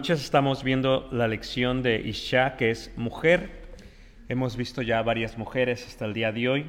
[0.00, 3.50] noches, estamos viendo la lección de Isha, que es mujer.
[4.30, 6.60] Hemos visto ya varias mujeres hasta el día de hoy.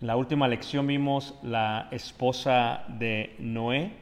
[0.00, 3.92] En la última lección vimos la esposa de Noé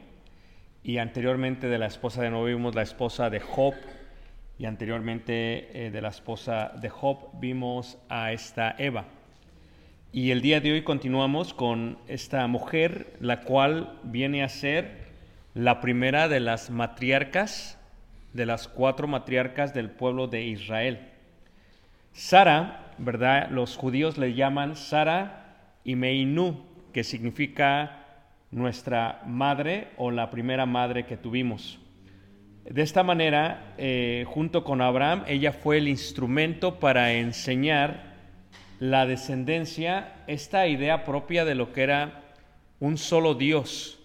[0.83, 3.75] y anteriormente de la esposa de Noé vimos la esposa de Job
[4.57, 9.05] y anteriormente eh, de la esposa de Job vimos a esta Eva.
[10.11, 15.05] Y el día de hoy continuamos con esta mujer, la cual viene a ser
[15.53, 17.77] la primera de las matriarcas,
[18.35, 20.99] de las cuatro matriarcas del pueblo de Israel.
[22.11, 23.49] Sara, ¿verdad?
[23.49, 28.03] Los judíos le llaman Sara y Meinú, que significa
[28.51, 31.79] nuestra madre o la primera madre que tuvimos.
[32.65, 38.15] De esta manera, eh, junto con Abraham, ella fue el instrumento para enseñar
[38.79, 42.23] la descendencia, esta idea propia de lo que era
[42.81, 43.99] un solo Dios.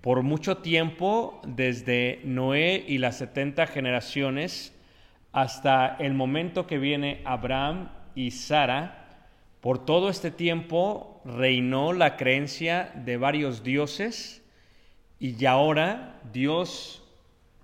[0.00, 4.74] Por mucho tiempo, desde Noé y las 70 generaciones,
[5.32, 9.26] hasta el momento que viene Abraham y Sara,
[9.60, 14.44] por todo este tiempo reinó la creencia de varios dioses
[15.18, 17.02] y ahora Dios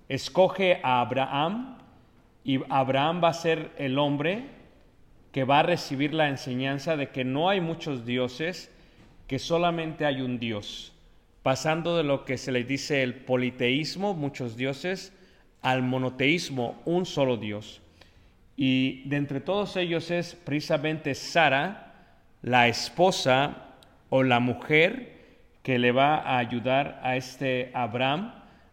[0.09, 1.79] escoge a Abraham
[2.43, 4.47] y Abraham va a ser el hombre
[5.33, 8.71] que va a recibir la enseñanza de que no hay muchos dioses,
[9.27, 10.94] que solamente hay un Dios,
[11.45, 15.13] pasando de lo que se le dice el politeísmo, muchos dioses,
[15.61, 17.83] al monoteísmo, un solo Dios.
[18.57, 21.93] Y de entre todos ellos es precisamente Sara,
[22.41, 23.75] la esposa
[24.09, 25.13] o la mujer
[25.63, 28.33] que le va a ayudar a este Abraham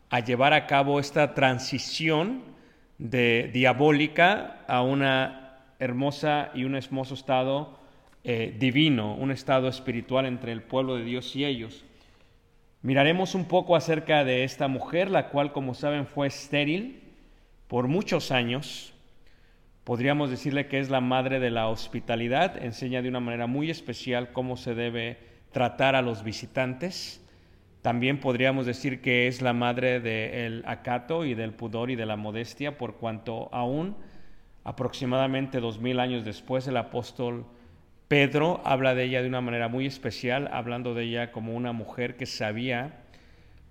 [0.09, 2.41] a llevar a cabo esta transición
[2.97, 7.77] de diabólica a una hermosa y un hermoso estado
[8.23, 11.83] eh, divino, un estado espiritual entre el pueblo de Dios y ellos.
[12.83, 17.03] Miraremos un poco acerca de esta mujer, la cual, como saben, fue estéril
[17.67, 18.93] por muchos años.
[19.83, 24.31] Podríamos decirle que es la madre de la hospitalidad, enseña de una manera muy especial
[24.31, 25.19] cómo se debe
[25.51, 27.23] tratar a los visitantes.
[27.83, 32.15] También podríamos decir que es la madre del acato y del pudor y de la
[32.15, 33.95] modestia, por cuanto aún
[34.63, 37.45] aproximadamente dos mil años después el apóstol
[38.11, 42.17] Pedro habla de ella de una manera muy especial, hablando de ella como una mujer
[42.17, 43.05] que sabía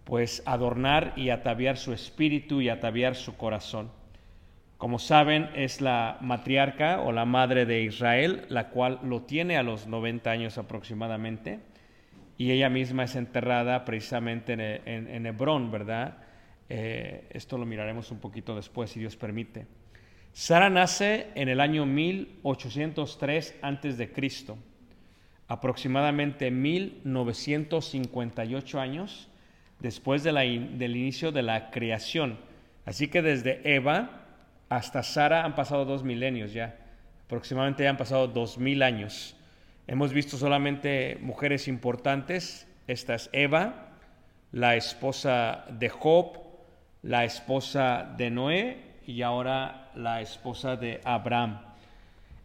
[0.04, 3.90] pues adornar y ataviar su espíritu y ataviar su corazón.
[4.78, 9.62] Como saben, es la matriarca o la madre de Israel, la cual lo tiene a
[9.62, 11.58] los 90 años aproximadamente,
[12.38, 16.16] y ella misma es enterrada precisamente en, Hebrón, ¿verdad?
[16.70, 19.66] Eh, esto lo miraremos un poquito después, si Dios permite.
[20.32, 24.56] Sara nace en el año 1803 antes de Cristo,
[25.48, 29.28] aproximadamente 1958 años
[29.80, 32.38] después del inicio de la creación.
[32.84, 34.26] Así que desde Eva
[34.68, 36.76] hasta Sara han pasado dos milenios ya,
[37.26, 39.34] aproximadamente han pasado dos mil años.
[39.88, 43.88] Hemos visto solamente mujeres importantes, esta es Eva,
[44.52, 46.38] la esposa de Job,
[47.02, 51.60] la esposa de Noé y ahora la esposa de Abraham.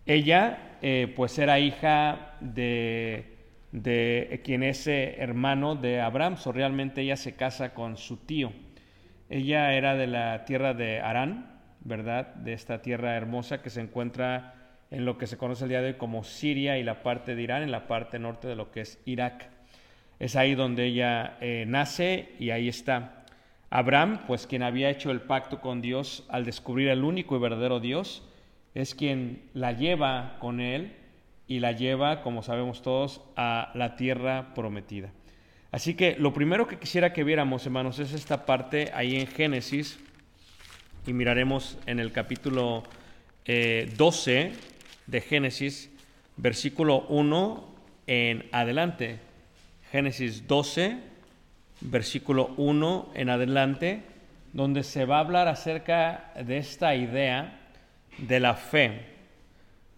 [0.06, 3.38] Ella eh, pues era hija de,
[3.72, 8.52] de quien es eh, hermano de Abraham, so realmente ella se casa con su tío.
[9.30, 12.34] Ella era de la tierra de Arán, ¿verdad?
[12.36, 14.56] De esta tierra hermosa que se encuentra
[14.92, 17.42] en lo que se conoce el día de hoy como Siria y la parte de
[17.42, 19.50] Irán, en la parte norte de lo que es Irak.
[20.20, 23.25] Es ahí donde ella eh, nace y ahí está.
[23.70, 27.80] Abraham, pues quien había hecho el pacto con Dios al descubrir el único y verdadero
[27.80, 28.24] Dios,
[28.74, 30.94] es quien la lleva con él
[31.48, 35.12] y la lleva, como sabemos todos, a la tierra prometida.
[35.72, 40.00] Así que lo primero que quisiera que viéramos, hermanos, es esta parte ahí en Génesis
[41.06, 42.84] y miraremos en el capítulo
[43.46, 44.54] 12 eh,
[45.06, 45.92] de Génesis,
[46.38, 47.76] versículo 1
[48.08, 49.20] en adelante.
[49.92, 50.98] Génesis 12,
[51.82, 54.04] versículo 1 en adelante,
[54.54, 57.60] donde se va a hablar acerca de esta idea
[58.18, 59.02] de la fe,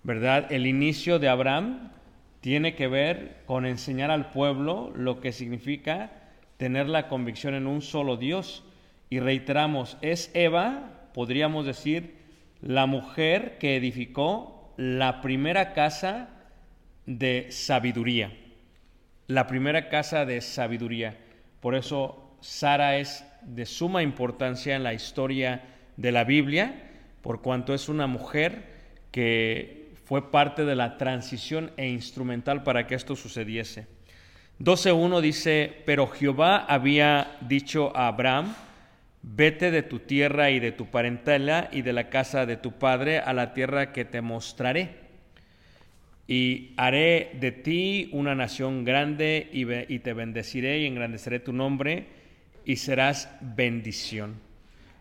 [0.03, 0.51] ¿verdad?
[0.51, 1.91] El inicio de Abraham
[2.41, 6.11] tiene que ver con enseñar al pueblo lo que significa
[6.57, 8.63] tener la convicción en un solo Dios.
[9.09, 12.15] Y reiteramos, es Eva, podríamos decir,
[12.61, 16.29] la mujer que edificó la primera casa
[17.05, 18.31] de sabiduría
[19.27, 21.17] la primera casa de sabiduría.
[21.59, 25.63] Por eso Sara es de suma importancia en la historia
[25.95, 28.75] de la Biblia, por cuanto es una mujer
[29.11, 33.87] que fue parte de la transición e instrumental para que esto sucediese.
[34.59, 38.55] 12.1 dice, pero Jehová había dicho a Abraham,
[39.21, 43.19] vete de tu tierra y de tu parentela y de la casa de tu padre
[43.19, 45.06] a la tierra que te mostraré
[46.27, 52.07] y haré de ti una nación grande y, te bendeciré y engrandeceré tu nombre
[52.65, 54.35] y serás bendición.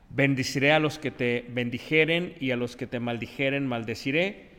[0.08, 4.50] Bendiciré a los que te bendijeren y a los que te maldijeren maldeciré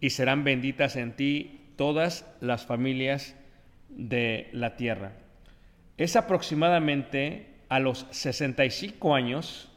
[0.00, 3.36] y serán benditas en ti todas las familias
[3.88, 5.12] de la tierra.
[5.96, 9.70] Es aproximadamente a los 65 años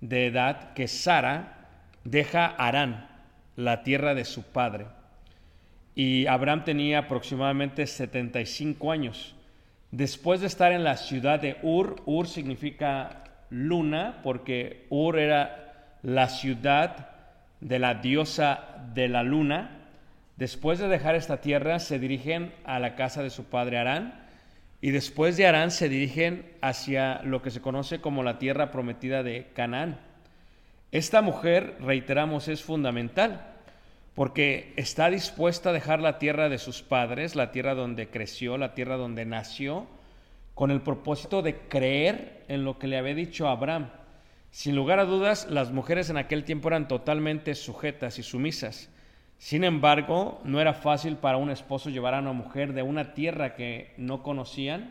[0.00, 1.68] de edad que Sara
[2.02, 3.08] deja Arán,
[3.54, 4.86] la tierra de su padre
[5.94, 9.34] y Abraham tenía aproximadamente 75 años.
[9.90, 16.28] Después de estar en la ciudad de Ur, Ur significa luna, porque Ur era la
[16.28, 17.08] ciudad
[17.60, 19.78] de la diosa de la luna.
[20.36, 24.14] Después de dejar esta tierra, se dirigen a la casa de su padre Arán,
[24.80, 29.22] y después de Arán se dirigen hacia lo que se conoce como la tierra prometida
[29.22, 29.98] de Canaán.
[30.92, 33.50] Esta mujer, reiteramos, es fundamental
[34.14, 38.74] porque está dispuesta a dejar la tierra de sus padres, la tierra donde creció, la
[38.74, 39.86] tierra donde nació,
[40.54, 43.90] con el propósito de creer en lo que le había dicho Abraham.
[44.50, 48.90] Sin lugar a dudas, las mujeres en aquel tiempo eran totalmente sujetas y sumisas.
[49.38, 53.54] Sin embargo, no era fácil para un esposo llevar a una mujer de una tierra
[53.54, 54.90] que no conocían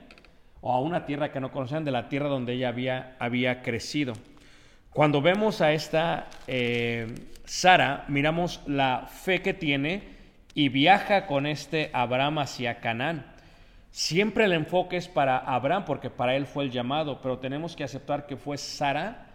[0.61, 4.13] o a una tierra que no conocían, de la tierra donde ella había, había crecido.
[4.91, 7.13] Cuando vemos a esta eh,
[7.45, 10.01] Sara, miramos la fe que tiene
[10.55, 13.25] y viaja con este Abraham hacia Canaán.
[13.91, 17.83] Siempre el enfoque es para Abraham porque para él fue el llamado, pero tenemos que
[17.83, 19.27] aceptar que fue Sara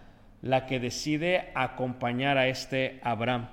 [0.42, 3.48] la que decide acompañar a este Abraham.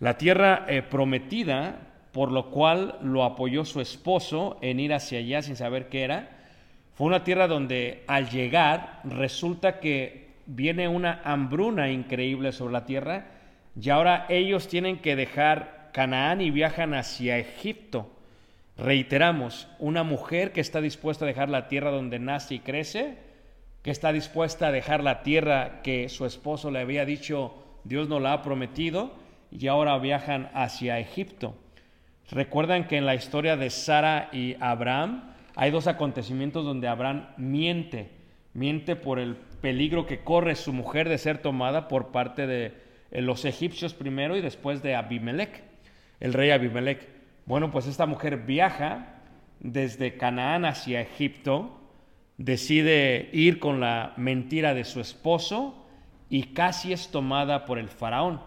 [0.00, 1.76] La tierra eh, prometida,
[2.12, 6.30] por lo cual lo apoyó su esposo en ir hacia allá sin saber qué era,
[6.94, 13.26] fue una tierra donde al llegar resulta que viene una hambruna increíble sobre la tierra
[13.80, 18.10] y ahora ellos tienen que dejar Canaán y viajan hacia Egipto.
[18.76, 23.16] Reiteramos, una mujer que está dispuesta a dejar la tierra donde nace y crece,
[23.82, 28.18] que está dispuesta a dejar la tierra que su esposo le había dicho Dios no
[28.18, 29.12] la ha prometido
[29.52, 31.54] y ahora viajan hacia Egipto.
[32.30, 38.10] Recuerdan que en la historia de Sara y Abraham hay dos acontecimientos donde Abraham miente,
[38.54, 42.74] miente por el peligro que corre su mujer de ser tomada por parte de
[43.10, 45.62] eh, los egipcios primero y después de Abimelech,
[46.20, 47.08] el rey Abimelech.
[47.46, 49.22] Bueno, pues esta mujer viaja
[49.60, 51.80] desde Canaán hacia Egipto,
[52.36, 55.86] decide ir con la mentira de su esposo
[56.28, 58.42] y casi es tomada por el faraón.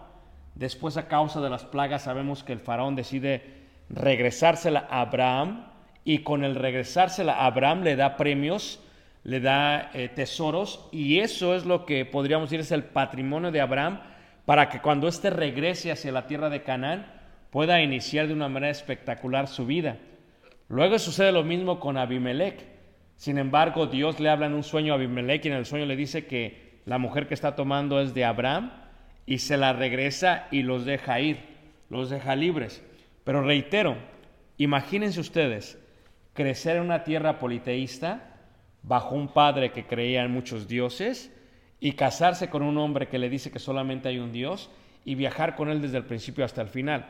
[0.54, 3.42] Después a causa de las plagas sabemos que el faraón decide
[3.90, 5.66] regresársela a Abraham
[6.04, 8.84] y con el regresársela a Abraham le da premios
[9.24, 13.60] le da eh, tesoros y eso es lo que podríamos decir es el patrimonio de
[13.60, 14.00] Abraham
[14.44, 17.06] para que cuando éste regrese hacia la tierra de Canaán
[17.50, 19.98] pueda iniciar de una manera espectacular su vida.
[20.68, 22.64] Luego sucede lo mismo con Abimelech.
[23.16, 25.96] Sin embargo, Dios le habla en un sueño a Abimelech y en el sueño le
[25.96, 28.72] dice que la mujer que está tomando es de Abraham
[29.26, 31.40] y se la regresa y los deja ir,
[31.90, 32.82] los deja libres.
[33.24, 33.96] Pero reitero,
[34.56, 35.78] imagínense ustedes
[36.32, 38.37] crecer en una tierra politeísta
[38.82, 41.34] bajo un padre que creía en muchos dioses
[41.80, 44.70] y casarse con un hombre que le dice que solamente hay un Dios
[45.04, 47.06] y viajar con él desde el principio hasta el final.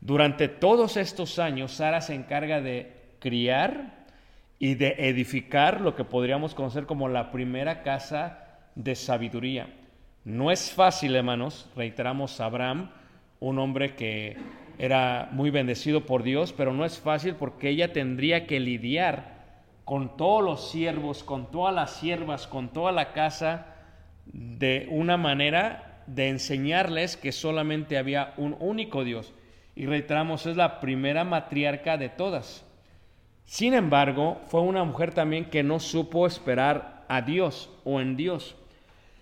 [0.00, 4.06] Durante todos estos años, Sara se encarga de criar
[4.58, 8.44] y de edificar lo que podríamos conocer como la primera casa
[8.74, 9.68] de sabiduría.
[10.24, 12.90] No es fácil, hermanos, reiteramos Abraham,
[13.38, 14.36] un hombre que
[14.78, 19.35] era muy bendecido por Dios, pero no es fácil porque ella tendría que lidiar
[19.86, 23.66] con todos los siervos, con todas las siervas, con toda la casa,
[24.26, 29.32] de una manera de enseñarles que solamente había un único Dios.
[29.76, 32.64] Y reiteramos, es la primera matriarca de todas.
[33.44, 38.56] Sin embargo, fue una mujer también que no supo esperar a Dios o en Dios.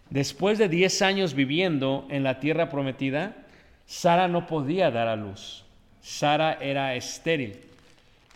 [0.08, 3.36] Después de 10 años viviendo en la tierra prometida,
[3.84, 5.66] Sara no podía dar a luz.
[6.00, 7.73] Sara era estéril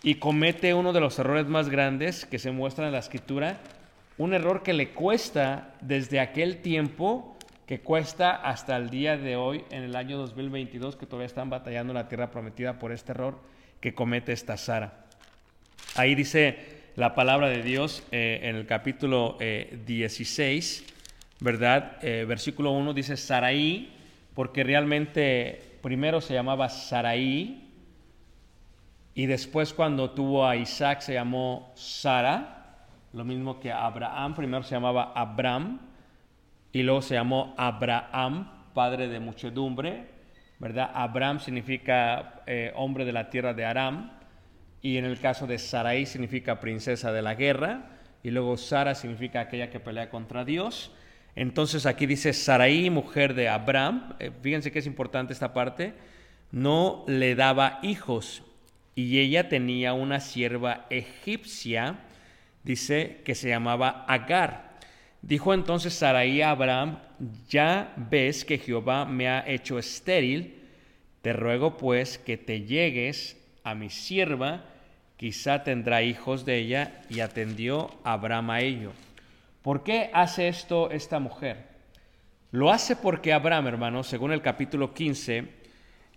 [0.01, 3.59] y comete uno de los errores más grandes que se muestran en la escritura,
[4.17, 9.63] un error que le cuesta desde aquel tiempo, que cuesta hasta el día de hoy,
[9.69, 13.39] en el año 2022, que todavía están batallando la tierra prometida por este error
[13.79, 15.05] que comete esta Sara.
[15.95, 20.93] Ahí dice la palabra de Dios eh, en el capítulo 16, eh,
[21.39, 21.97] ¿verdad?
[22.01, 23.93] Eh, versículo 1 dice Saraí,
[24.33, 27.68] porque realmente primero se llamaba Saraí
[29.13, 34.75] y después cuando tuvo a Isaac se llamó Sara, lo mismo que Abraham, primero se
[34.75, 35.79] llamaba Abram
[36.71, 40.07] y luego se llamó Abraham, padre de muchedumbre,
[40.59, 40.91] ¿verdad?
[40.93, 42.43] Abraham significa
[42.75, 44.11] hombre de la tierra de Aram
[44.81, 47.89] y en el caso de Sarai significa princesa de la guerra,
[48.23, 50.91] y luego Sara significa aquella que pelea contra Dios.
[51.35, 55.93] Entonces aquí dice Sarai, mujer de Abraham, eh, fíjense que es importante esta parte,
[56.51, 58.43] no le daba hijos,
[58.99, 61.99] y ella tenía una sierva egipcia,
[62.63, 64.77] dice, que se llamaba Agar.
[65.21, 66.99] Dijo entonces Sarai a Abraham,
[67.47, 70.55] ya ves que Jehová me ha hecho estéril,
[71.21, 74.65] te ruego pues que te llegues a mi sierva,
[75.15, 78.91] quizá tendrá hijos de ella, y atendió Abraham a ello.
[79.61, 81.67] ¿Por qué hace esto esta mujer?
[82.51, 85.58] Lo hace porque Abraham, hermano, según el capítulo 15,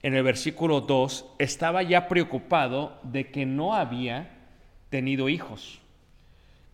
[0.02, 4.30] en el versículo 2, estaba ya preocupado de que no había
[4.88, 5.80] tenido hijos.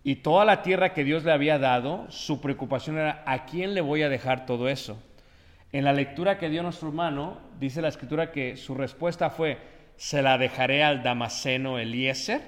[0.02, 3.82] Y toda la tierra que Dios le había dado, su preocupación era, ¿a quién le
[3.82, 5.02] voy a dejar todo eso?
[5.70, 9.58] En la lectura que dio nuestro hermano, dice la escritura que su respuesta fue,
[9.96, 12.40] se la dejaré al Damaseno Eliezer.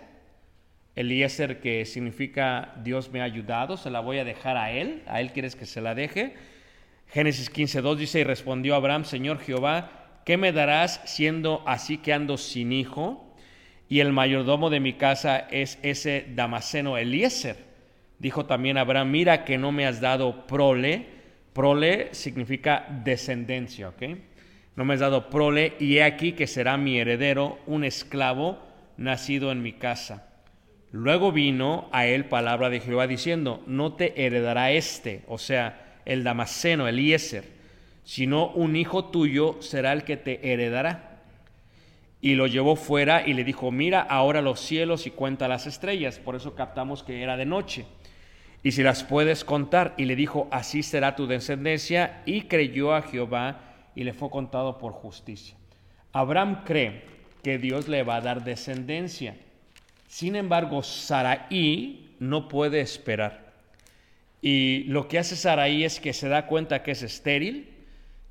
[0.96, 5.20] Eliezer que significa Dios me ha ayudado, se la voy a dejar a él, a
[5.20, 6.34] él quieres que se la deje.
[7.08, 12.36] Génesis 15.2 dice, y respondió Abraham, Señor Jehová, ¿qué me darás siendo así que ando
[12.36, 13.34] sin hijo?
[13.88, 17.56] Y el mayordomo de mi casa es ese Damaseno Eliezer.
[18.18, 21.06] Dijo también Abraham, mira que no me has dado prole.
[21.52, 24.02] Prole significa descendencia, ¿ok?
[24.80, 28.58] no me has dado prole, y he aquí que será mi heredero, un esclavo
[28.96, 30.28] nacido en mi casa.
[30.90, 36.24] Luego vino a él palabra de Jehová diciendo, no te heredará este, o sea, el
[36.24, 37.44] Damaseno, Eliezer,
[38.04, 41.22] sino un hijo tuyo será el que te heredará.
[42.20, 46.18] Y lo llevó fuera y le dijo, mira ahora los cielos y cuenta las estrellas.
[46.18, 47.86] Por eso captamos que era de noche.
[48.62, 49.94] Y si las puedes contar.
[49.96, 52.22] Y le dijo, así será tu descendencia.
[52.26, 53.60] Y creyó a Jehová
[53.94, 55.56] y le fue contado por justicia.
[56.12, 57.04] Abraham cree
[57.42, 59.36] que Dios le va a dar descendencia.
[60.06, 63.54] Sin embargo, Saraí no puede esperar.
[64.42, 67.69] Y lo que hace Saraí es que se da cuenta que es estéril,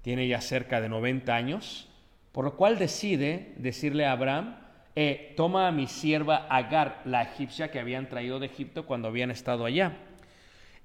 [0.09, 1.87] tiene ya cerca de 90 años,
[2.31, 4.55] por lo cual decide decirle a Abraham,
[4.95, 9.29] eh, toma a mi sierva Agar, la egipcia que habían traído de Egipto cuando habían
[9.29, 9.97] estado allá.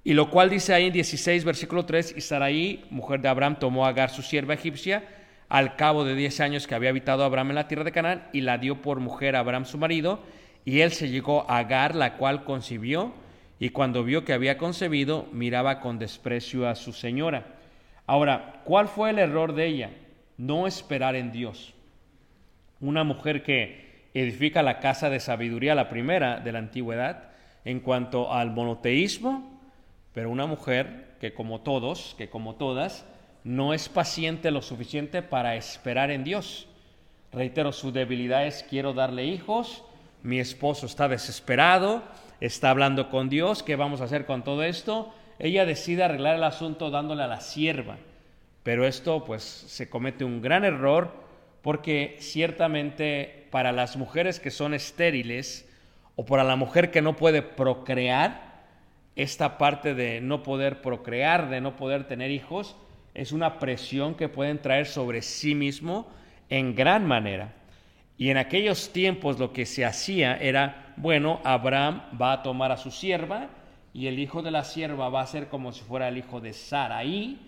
[0.03, 3.87] Y lo cual dice ahí en 16, versículo 3, y Sarai, mujer de Abraham, tomó
[3.87, 5.03] a Agar, su sierva egipcia,
[5.49, 8.41] al cabo de 10 años que había habitado Abraham en la tierra de Canaán, y
[8.41, 10.19] la dio por mujer a Abraham su marido,
[10.65, 13.11] y él se llegó a Agar, la cual concibió,
[13.57, 17.54] y cuando vio que había concebido, miraba con desprecio a su señora.
[18.07, 19.91] Ahora, ¿cuál fue el error de ella?
[20.37, 21.73] No esperar en Dios.
[22.79, 27.29] Una mujer que edifica la casa de sabiduría, la primera de la antigüedad,
[27.65, 29.59] en cuanto al monoteísmo,
[30.13, 33.05] pero una mujer que como todos, que como todas,
[33.43, 36.67] no es paciente lo suficiente para esperar en Dios.
[37.33, 39.83] Reitero, su debilidad es quiero darle hijos,
[40.23, 42.03] mi esposo está desesperado,
[42.39, 45.13] está hablando con Dios, ¿qué vamos a hacer con todo esto?
[45.39, 47.97] Ella decide arreglar el asunto dándole a la sierva,
[48.63, 51.11] pero esto pues se comete un gran error
[51.61, 55.69] porque ciertamente para las mujeres que son estériles
[56.15, 58.55] o para la mujer que no puede procrear,
[59.15, 62.75] esta parte de no poder procrear, de no poder tener hijos,
[63.13, 66.07] es una presión que pueden traer sobre sí mismo
[66.49, 67.53] en gran manera.
[68.17, 72.77] Y en aquellos tiempos lo que se hacía era, bueno, Abraham va a tomar a
[72.77, 73.49] su sierva
[73.95, 76.51] y el hijo de la sierva va a ser como si fuera el hijo de
[76.51, 77.39] Saraí,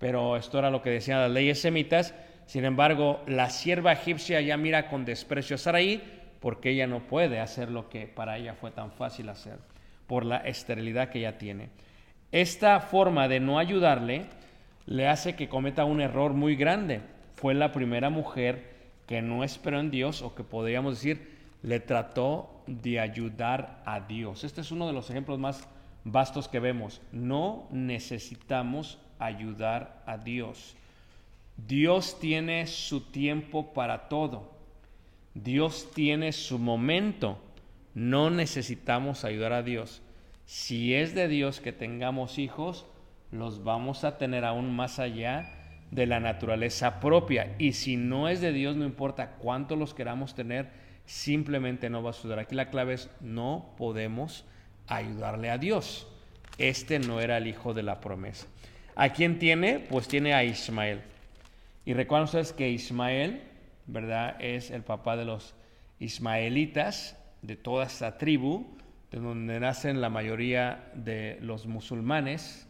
[0.00, 2.12] pero esto era lo que decían las leyes semitas.
[2.46, 6.02] Sin embargo, la sierva egipcia ya mira con desprecio a Saraí
[6.40, 9.60] porque ella no puede hacer lo que para ella fue tan fácil hacer
[10.08, 11.68] por la esterilidad que ella tiene.
[12.32, 14.26] Esta forma de no ayudarle
[14.86, 17.00] le hace que cometa un error muy grande.
[17.36, 18.72] Fue la primera mujer
[19.06, 21.30] que no esperó en Dios o que podríamos decir
[21.62, 24.42] le trató de ayudar a Dios.
[24.42, 25.68] Este es uno de los ejemplos más
[26.04, 27.00] vastos que vemos.
[27.12, 30.76] No necesitamos ayudar a Dios.
[31.56, 34.50] Dios tiene su tiempo para todo.
[35.34, 37.38] Dios tiene su momento
[37.94, 40.02] no necesitamos ayudar a Dios.
[40.46, 42.86] Si es de Dios que tengamos hijos,
[43.30, 45.52] los vamos a tener aún más allá
[45.90, 47.54] de la naturaleza propia.
[47.58, 50.70] Y si no es de Dios, no importa cuánto los queramos tener,
[51.04, 52.38] simplemente no va a suceder.
[52.38, 54.46] Aquí la clave es no podemos
[54.86, 56.06] ayudarle a Dios.
[56.58, 58.46] Este no era el hijo de la promesa.
[58.94, 59.78] ¿A quién tiene?
[59.78, 61.00] Pues tiene a Ismael.
[61.84, 63.42] Y recuerden ustedes que Ismael,
[63.86, 64.36] ¿verdad?
[64.40, 65.54] Es el papá de los
[65.98, 68.66] ismaelitas de toda esta tribu,
[69.10, 72.68] de donde nacen la mayoría de los musulmanes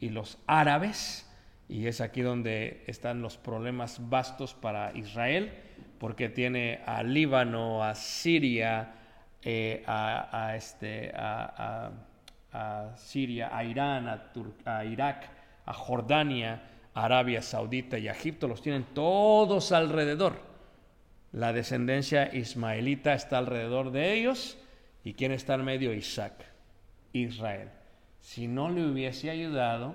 [0.00, 1.28] y los árabes,
[1.68, 5.52] y es aquí donde están los problemas vastos para Israel,
[5.98, 8.94] porque tiene a Líbano, a Siria,
[9.42, 11.92] eh, a, este, a,
[12.96, 15.28] Siria, a Irán, a, Irak,
[15.66, 16.62] a Jordania,
[16.94, 20.40] Arabia Saudita y Egipto, los tienen todos alrededor.
[21.32, 24.56] La descendencia ismaelita está alrededor de ellos.
[25.04, 25.92] ¿Y quién está en medio?
[25.92, 26.32] Isaac,
[27.12, 27.68] Israel.
[28.20, 29.94] Si no le hubiese ayudado,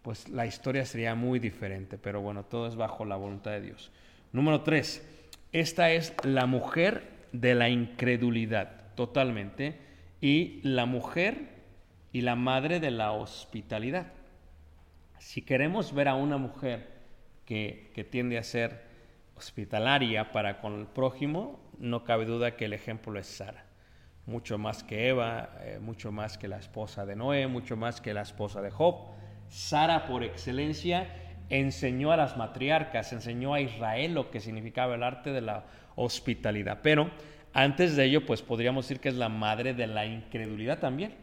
[0.00, 1.98] pues la historia sería muy diferente.
[1.98, 3.92] Pero bueno, todo es bajo la voluntad de Dios.
[4.32, 5.06] Número tres,
[5.52, 9.78] esta es la mujer de la incredulidad, totalmente.
[10.20, 11.48] Y la mujer
[12.12, 14.12] y la madre de la hospitalidad.
[15.18, 16.88] Si queremos ver a una mujer
[17.44, 18.82] que, que tiende a ser
[19.36, 23.64] hospitalaria para con el prójimo, no cabe duda que el ejemplo es Sara.
[24.26, 28.14] Mucho más que Eva, eh, mucho más que la esposa de Noé, mucho más que
[28.14, 29.10] la esposa de Job.
[29.48, 35.32] Sara por excelencia enseñó a las matriarcas, enseñó a Israel lo que significaba el arte
[35.32, 35.64] de la
[35.96, 36.80] hospitalidad.
[36.82, 37.10] Pero
[37.52, 41.14] antes de ello, pues podríamos decir que es la madre de la incredulidad también,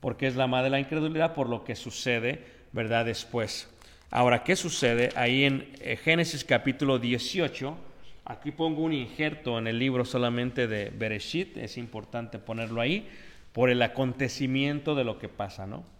[0.00, 3.04] porque es la madre de la incredulidad por lo que sucede, ¿verdad?
[3.04, 3.68] Después.
[4.10, 5.10] Ahora, ¿qué sucede?
[5.16, 7.76] Ahí en eh, Génesis capítulo 18,
[8.24, 13.08] aquí pongo un injerto en el libro solamente de Bereshit, es importante ponerlo ahí,
[13.52, 15.95] por el acontecimiento de lo que pasa, ¿no?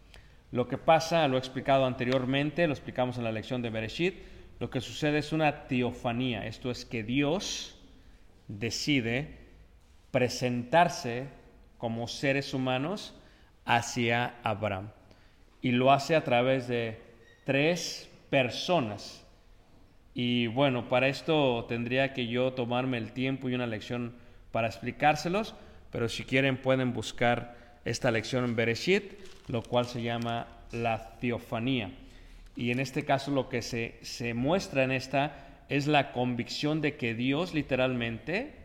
[0.52, 4.14] Lo que pasa, lo he explicado anteriormente, lo explicamos en la lección de Bereshit,
[4.58, 7.78] lo que sucede es una teofanía, esto es que Dios
[8.48, 9.38] decide
[10.10, 11.28] presentarse
[11.78, 13.14] como seres humanos
[13.64, 14.90] hacia Abraham
[15.60, 17.00] y lo hace a través de
[17.44, 19.26] tres personas.
[20.14, 24.14] Y bueno, para esto tendría que yo tomarme el tiempo y una lección
[24.52, 25.54] para explicárselos,
[25.90, 29.12] pero si quieren pueden buscar esta lección en Bereshit,
[29.48, 31.92] lo cual se llama la teofanía.
[32.56, 36.96] Y en este caso lo que se, se muestra en esta es la convicción de
[36.96, 38.56] que Dios literalmente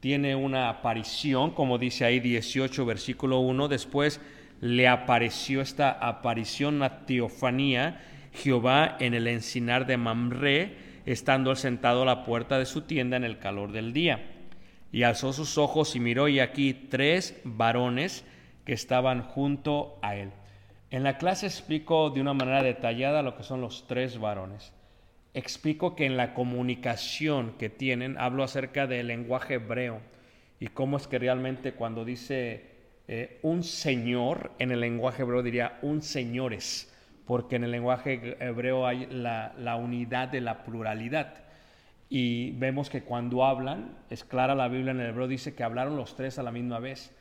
[0.00, 4.20] tiene una aparición, como dice ahí 18 versículo 1, después
[4.60, 12.06] le apareció esta aparición, una teofanía, Jehová en el encinar de Mamre, estando sentado a
[12.06, 14.37] la puerta de su tienda en el calor del día.
[14.92, 18.24] Y alzó sus ojos y miró y aquí tres varones
[18.64, 20.30] que estaban junto a él.
[20.90, 24.72] En la clase explico de una manera detallada lo que son los tres varones.
[25.34, 30.00] Explico que en la comunicación que tienen hablo acerca del lenguaje hebreo
[30.60, 32.64] y cómo es que realmente cuando dice
[33.06, 36.92] eh, un señor, en el lenguaje hebreo diría un señores,
[37.26, 41.34] porque en el lenguaje hebreo hay la, la unidad de la pluralidad.
[42.08, 45.96] Y vemos que cuando hablan, es clara la Biblia en el hebreo, dice que hablaron
[45.96, 47.14] los tres a la misma vez.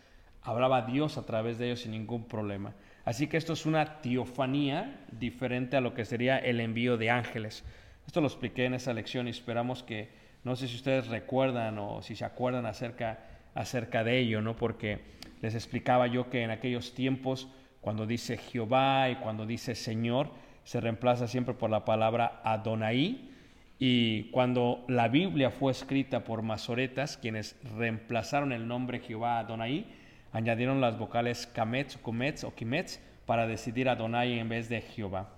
[0.43, 2.73] Hablaba Dios a través de ellos sin ningún problema.
[3.03, 7.63] Así que esto es una teofanía diferente a lo que sería el envío de ángeles.
[8.05, 10.09] Esto lo expliqué en esa lección y esperamos que,
[10.43, 13.19] no sé si ustedes recuerdan o si se acuerdan acerca,
[13.53, 14.55] acerca de ello, ¿no?
[14.55, 17.47] Porque Les explicaba yo que en aquellos tiempos,
[17.81, 20.31] cuando dice Jehová y cuando dice Señor,
[20.63, 23.29] se reemplaza siempre por la palabra Adonai.
[23.79, 29.85] Y cuando la Biblia fue escrita por masoretas, quienes reemplazaron el nombre Jehová Adonai,
[30.31, 35.29] añadieron las vocales kametz, kumetz o kimetz para decidir Adonai en vez de Jehová.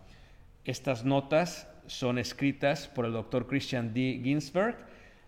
[0.64, 4.22] Estas notas son escritas por el doctor Christian D.
[4.24, 4.78] Ginsberg,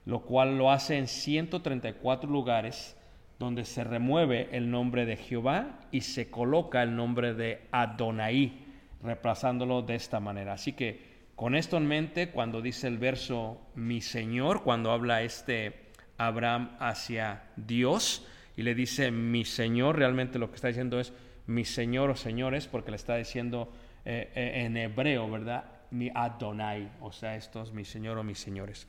[0.05, 2.95] lo cual lo hace en 134 lugares
[3.39, 8.53] donde se remueve el nombre de Jehová y se coloca el nombre de Adonai,
[9.01, 10.53] reemplazándolo de esta manera.
[10.53, 11.10] Así que
[11.41, 15.73] con esto en mente, cuando dice el verso mi Señor, cuando habla este
[16.19, 21.13] Abraham hacia Dios y le dice mi Señor, realmente lo que está diciendo es
[21.47, 23.73] mi Señor o señores, porque le está diciendo
[24.05, 25.65] eh, eh, en hebreo, ¿verdad?
[25.89, 28.87] Mi Adonai, o sea, estos mi Señor o mis señores.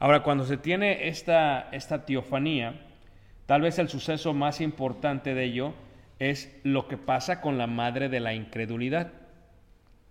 [0.00, 2.04] Ahora, cuando se tiene esta, esta
[3.46, 5.72] tal vez el suceso más importante de ello
[6.18, 9.12] es lo que pasa con la madre de la incredulidad.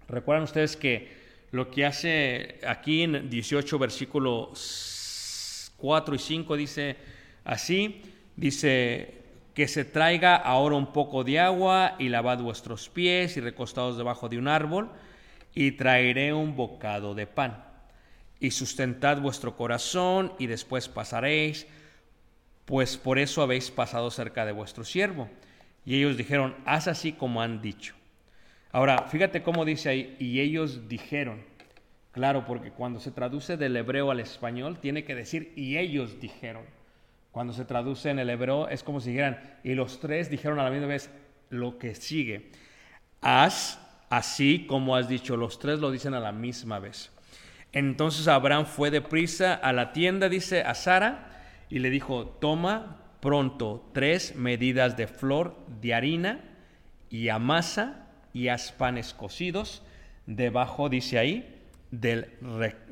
[0.07, 1.20] Recuerdan ustedes que
[1.51, 6.97] lo que hace aquí en 18 versículos 4 y 5 dice
[7.43, 8.01] así,
[8.35, 9.21] dice
[9.53, 14.29] que se traiga ahora un poco de agua y lavad vuestros pies y recostados debajo
[14.29, 14.89] de un árbol
[15.53, 17.65] y traeré un bocado de pan
[18.41, 21.67] y sustentad vuestro corazón y después pasaréis,
[22.65, 25.29] pues por eso habéis pasado cerca de vuestro siervo.
[25.85, 27.93] Y ellos dijeron, haz así como han dicho.
[28.71, 31.43] Ahora, fíjate cómo dice ahí, y ellos dijeron.
[32.11, 36.63] Claro, porque cuando se traduce del hebreo al español, tiene que decir, y ellos dijeron.
[37.31, 40.63] Cuando se traduce en el hebreo, es como si dijeran, y los tres dijeron a
[40.63, 41.09] la misma vez
[41.49, 42.51] lo que sigue.
[43.21, 43.79] Haz
[44.09, 47.11] así como has dicho, los tres lo dicen a la misma vez.
[47.71, 51.29] Entonces Abraham fue deprisa a la tienda, dice a Sara,
[51.69, 56.41] y le dijo, toma pronto tres medidas de flor de harina
[57.09, 58.00] y amasa
[58.33, 59.83] y haz panes cocidos
[60.25, 62.27] debajo, dice ahí, del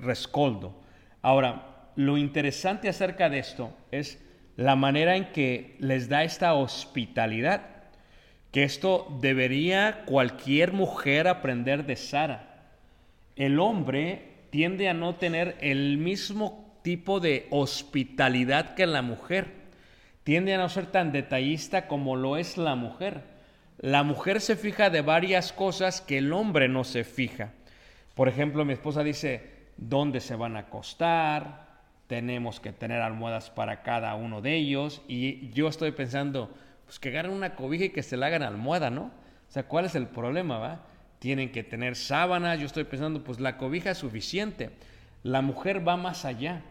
[0.02, 0.76] rescoldo.
[1.22, 4.24] Ahora, lo interesante acerca de esto es
[4.56, 7.62] la manera en que les da esta hospitalidad,
[8.52, 12.66] que esto debería cualquier mujer aprender de Sara.
[13.36, 19.48] El hombre tiende a no tener el mismo tipo de hospitalidad que la mujer,
[20.24, 23.24] tiende a no ser tan detallista como lo es la mujer.
[23.82, 27.54] La mujer se fija de varias cosas que el hombre no se fija.
[28.14, 31.70] Por ejemplo, mi esposa dice, ¿dónde se van a acostar?
[32.08, 35.02] Tenemos que tener almohadas para cada uno de ellos.
[35.08, 36.54] Y yo estoy pensando,
[36.86, 39.04] pues que agarren una cobija y que se la hagan almohada, ¿no?
[39.04, 40.82] O sea, ¿cuál es el problema, va?
[41.20, 42.60] Tienen que tener sábanas.
[42.60, 44.72] Yo estoy pensando, pues la cobija es suficiente.
[45.24, 46.64] La mujer va más allá.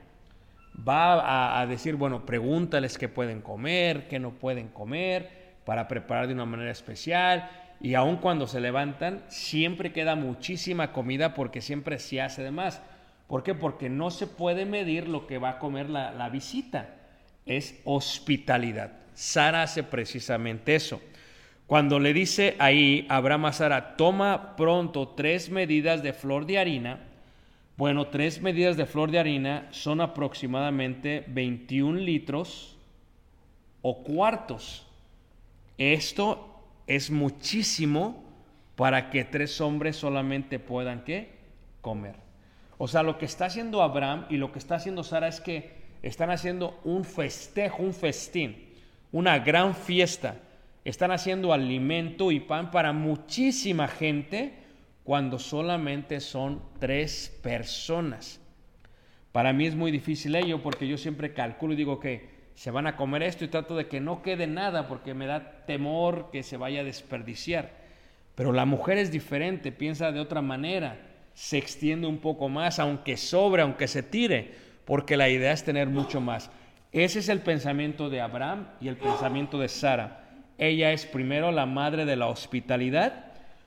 [0.86, 5.37] Va a, a decir, bueno, pregúntales qué pueden comer, qué no pueden comer,
[5.68, 11.34] para preparar de una manera especial y aun cuando se levantan, siempre queda muchísima comida
[11.34, 12.80] porque siempre se hace de más.
[13.26, 13.54] ¿Por qué?
[13.54, 16.94] Porque no se puede medir lo que va a comer la, visita.
[17.44, 18.92] Es hospitalidad.
[19.12, 21.02] Sara hace precisamente eso.
[21.66, 27.00] Cuando le dice ahí Abraham a Sara, toma pronto tres medidas de flor de harina,
[27.76, 32.78] bueno, tres medidas de flor de harina son aproximadamente 21 litros
[33.82, 34.87] o cuartos.
[35.78, 38.24] Esto es muchísimo
[38.74, 41.30] para que tres hombres solamente puedan ¿qué?
[41.80, 42.16] comer.
[42.78, 45.78] O sea, lo que está haciendo Abraham y lo que está haciendo Sara es que
[46.02, 48.68] están haciendo un festejo, un festín,
[49.10, 50.36] una gran fiesta.
[50.84, 54.54] Están haciendo alimento y pan para muchísima gente
[55.04, 58.40] cuando solamente son tres personas.
[59.32, 62.88] Para mí es muy difícil ello porque yo siempre calculo y digo que se van
[62.88, 66.42] a comer esto y trato de que no quede nada porque me da temor que
[66.42, 67.70] se vaya a desperdiciar.
[68.34, 70.98] Pero la mujer es diferente, piensa de otra manera,
[71.34, 74.50] se extiende un poco más, aunque sobre, aunque se tire,
[74.86, 76.50] porque la idea es tener mucho más.
[76.90, 80.28] Ese es el pensamiento de Abraham y el pensamiento de Sara.
[80.58, 83.26] Ella es primero la madre de la hospitalidad.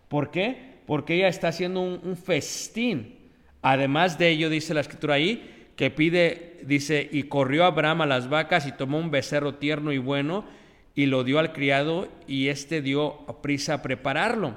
[0.10, 0.82] ¿Por qué?
[0.86, 3.20] Porque ella está haciendo un, un festín.
[3.62, 8.30] Además de ello, dice la escritura ahí, que pide, dice, y corrió Abraham a las
[8.30, 10.46] vacas y tomó un becerro tierno y bueno
[10.94, 14.56] y lo dio al criado y éste dio prisa a prepararlo.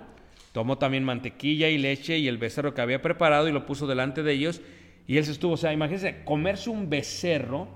[0.52, 4.22] Tomó también mantequilla y leche y el becerro que había preparado y lo puso delante
[4.22, 4.60] de ellos
[5.06, 7.68] y él se estuvo, o sea, imagínense, comerse un becerro,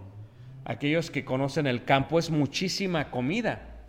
[0.66, 3.86] aquellos que conocen el campo, es muchísima comida.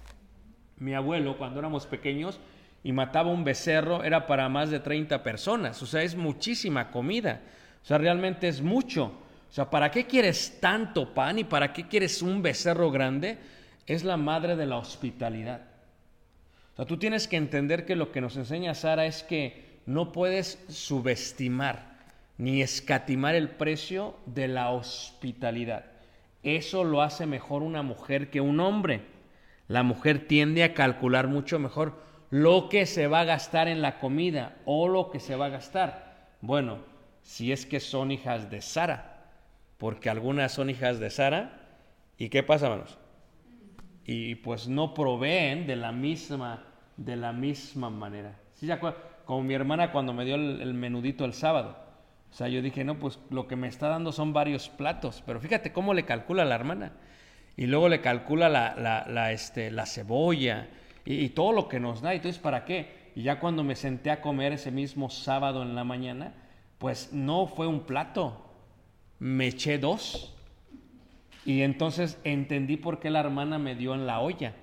[0.77, 2.39] Mi abuelo, cuando éramos pequeños
[2.81, 7.41] y mataba un becerro, era para más de 30 personas, o sea, es muchísima comida,
[7.83, 9.25] o sea, realmente es mucho.
[9.49, 13.37] O sea, ¿para qué quieres tanto pan y para qué quieres un becerro grande?
[13.89, 15.61] es la madre de la hospitalidad.
[16.73, 20.11] O sea, tú tienes que entender que lo que nos enseña Sara es que no
[20.11, 21.97] puedes subestimar
[22.37, 25.85] ni escatimar el precio de la hospitalidad.
[26.43, 29.01] Eso lo hace mejor una mujer que un hombre.
[29.67, 33.97] La mujer tiende a calcular mucho mejor lo que se va a gastar en la
[33.97, 36.27] comida o lo que se va a gastar.
[36.41, 36.77] Bueno,
[37.23, 39.08] si es que son hijas de Sara,
[39.79, 41.59] porque algunas son hijas de Sara,
[42.19, 42.99] ¿y qué pasa, hermanos?
[44.05, 48.37] Y pues no proveen de la misma, de la misma manera.
[48.53, 48.77] ¿Sí se
[49.25, 51.89] Como mi hermana cuando me dio el menudito el sábado
[52.31, 55.39] o sea, yo dije, no, pues lo que me está dando son varios platos, pero
[55.39, 56.93] fíjate cómo le calcula la hermana.
[57.57, 60.69] Y luego le calcula la, la, la, este, la cebolla
[61.03, 62.13] y, todo lo que nos da.
[62.13, 63.11] Entonces, ¿para qué?
[63.15, 66.33] Y ya cuando me senté a comer ese mismo sábado en la mañana,
[66.77, 68.48] pues no fue un plato,
[69.19, 70.35] me eché dos.
[71.45, 74.53] Y entonces entendí por qué la hermana me dio en la olla.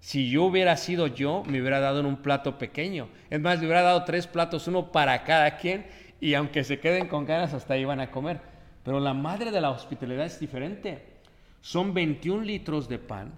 [0.00, 3.08] Si yo hubiera sido yo, me hubiera dado en un plato pequeño.
[3.28, 5.86] Es más, le hubiera dado tres platos, uno para cada quien,
[6.20, 8.40] y aunque se queden con ganas, hasta ahí van a comer.
[8.82, 11.20] Pero la madre de la hospitalidad es diferente.
[11.60, 13.32] Son 21 litros de pan,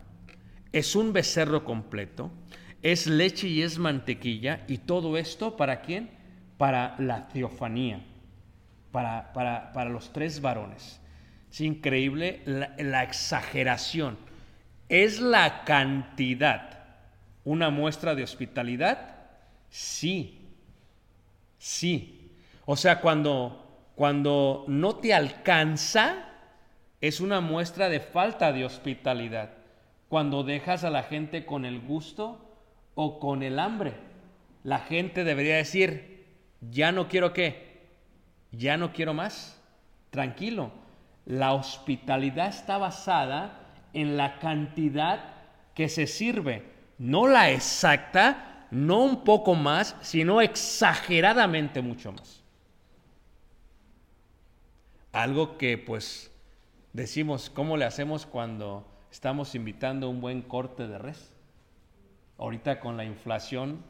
[0.73, 2.31] es un becerro completo,
[2.83, 6.11] es leche y es mantequilla, y todo esto para quién?
[6.57, 8.05] Para la teofanía,
[8.93, 11.01] para, para, para los tres varones.
[11.51, 14.17] Es increíble la, exageración.
[14.89, 16.79] ¿Es la cantidad
[17.45, 19.17] una muestra de hospitalidad?
[19.69, 20.49] Sí,
[21.59, 22.33] sí,
[22.65, 26.29] o sea, cuando, cuando no te alcanza,
[27.01, 29.51] es una muestra de falta de hospitalidad.
[30.09, 32.39] Cuando dejas a la gente con el gusto
[32.95, 33.95] o con el hambre.
[34.65, 36.27] La gente debería decir,
[36.61, 37.72] ya no quiero qué,
[38.53, 39.59] ya no quiero más.
[40.11, 40.71] Tranquilo.
[41.25, 43.59] La hospitalidad está basada
[43.93, 45.21] en la cantidad
[45.75, 46.65] que se sirve,
[46.99, 52.43] no la exacta, no un poco más, sino exageradamente mucho más.
[55.13, 56.31] Algo que pues
[56.93, 61.35] decimos, ¿cómo le hacemos cuando estamos invitando un buen corte de res?
[62.39, 63.83] Ahorita con la inflación,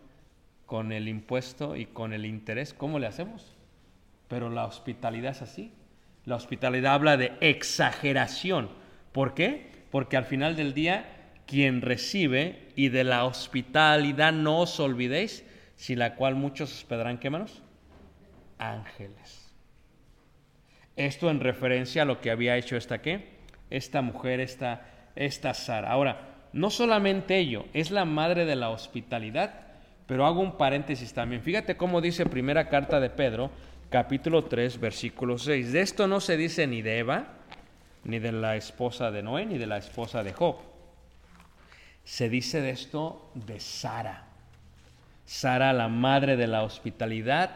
[0.67, 3.52] con el impuesto y con el interés, ¿cómo le hacemos?
[4.33, 5.75] Pero la hospitalidad es así.
[6.25, 8.71] La hospitalidad habla de exageración.
[9.13, 9.71] ¿Por qué?
[9.91, 11.05] Porque al final del día,
[11.47, 15.45] quien recibe, y de la hospitalidad no os olvidéis,
[15.77, 17.63] sin la cual muchos hospedarán, ¿qué manos?
[18.57, 19.55] Ángeles.
[20.97, 23.37] Esto en referencia a lo que había hecho esta qué?
[23.69, 25.91] Esta mujer, esta, esta Sara.
[25.91, 29.61] Ahora, no solamente ello, es la madre de la hospitalidad,
[30.07, 31.43] pero hago un paréntesis también.
[31.43, 33.51] Fíjate cómo dice primera carta de Pedro,
[33.93, 35.71] capítulo 3, versículo 6.
[35.71, 37.27] De esto no se dice ni de Eva,
[38.05, 40.57] ni de la esposa de Noé, ni de la esposa de Job.
[42.03, 44.25] Se dice de esto de Sara.
[45.27, 47.51] Sara, la madre de la hospitalidad,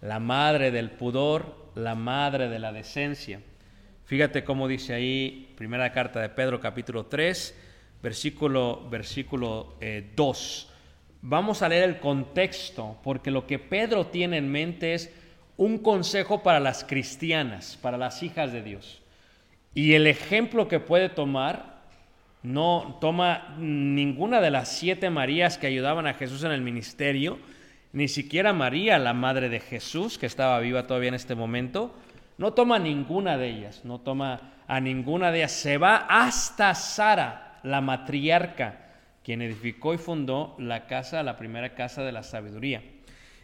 [0.00, 3.40] la madre del pudor, la madre de la decencia.
[4.04, 7.54] Fíjate cómo dice ahí, primera carta de Pedro, capítulo 3,
[8.02, 9.80] versículo, versículo 2.
[9.80, 10.74] Eh,
[11.20, 15.12] Vamos a leer el contexto, porque lo que Pedro tiene en mente es
[15.58, 19.02] un consejo para las cristianas, para las hijas de Dios.
[19.74, 21.80] Y el ejemplo que puede tomar
[22.42, 27.38] no toma ninguna de las siete Marías que ayudaban a Jesús en el ministerio,
[27.92, 31.92] ni siquiera María, la madre de Jesús, que estaba viva todavía en este momento,
[32.38, 35.52] no toma ninguna de ellas, no toma a ninguna de ellas.
[35.52, 38.86] Se va hasta Sara, la matriarca,
[39.24, 42.82] quien edificó y fundó la casa, la primera casa de la sabiduría.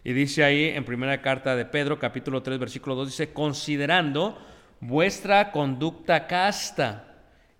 [0.04, 4.38] Y dice ahí en primera carta de Pedro, capítulo 3, versículo 2, dice, considerando
[4.80, 7.16] vuestra conducta casta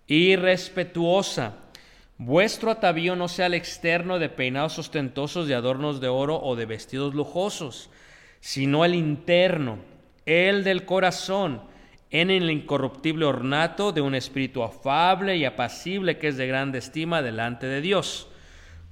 [0.07, 1.65] y respetuosa
[2.17, 6.65] Vuestro atavío no sea el externo de peinados ostentosos, de adornos de oro o de
[6.65, 7.89] vestidos lujosos,
[8.39, 9.79] sino el interno,
[10.25, 11.63] el del corazón,
[12.11, 17.21] en el incorruptible ornato de un espíritu afable y apacible que es de grande estima
[17.21, 18.29] delante de Dios.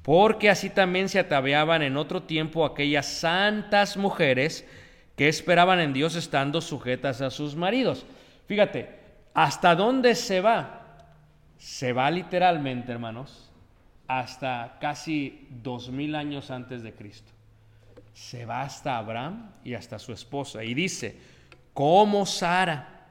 [0.03, 4.67] Porque así también se ataviaban en otro tiempo aquellas santas mujeres
[5.15, 8.05] que esperaban en Dios estando sujetas a sus maridos.
[8.47, 8.99] Fíjate,
[9.33, 10.83] ¿hasta dónde se va?
[11.63, 13.49] se va literalmente, hermanos,
[14.05, 17.31] hasta casi dos mil años antes de Cristo.
[18.13, 20.61] Se va hasta Abraham y hasta su esposa.
[20.65, 21.17] Y dice,
[21.73, 23.05] ¿cómo Sara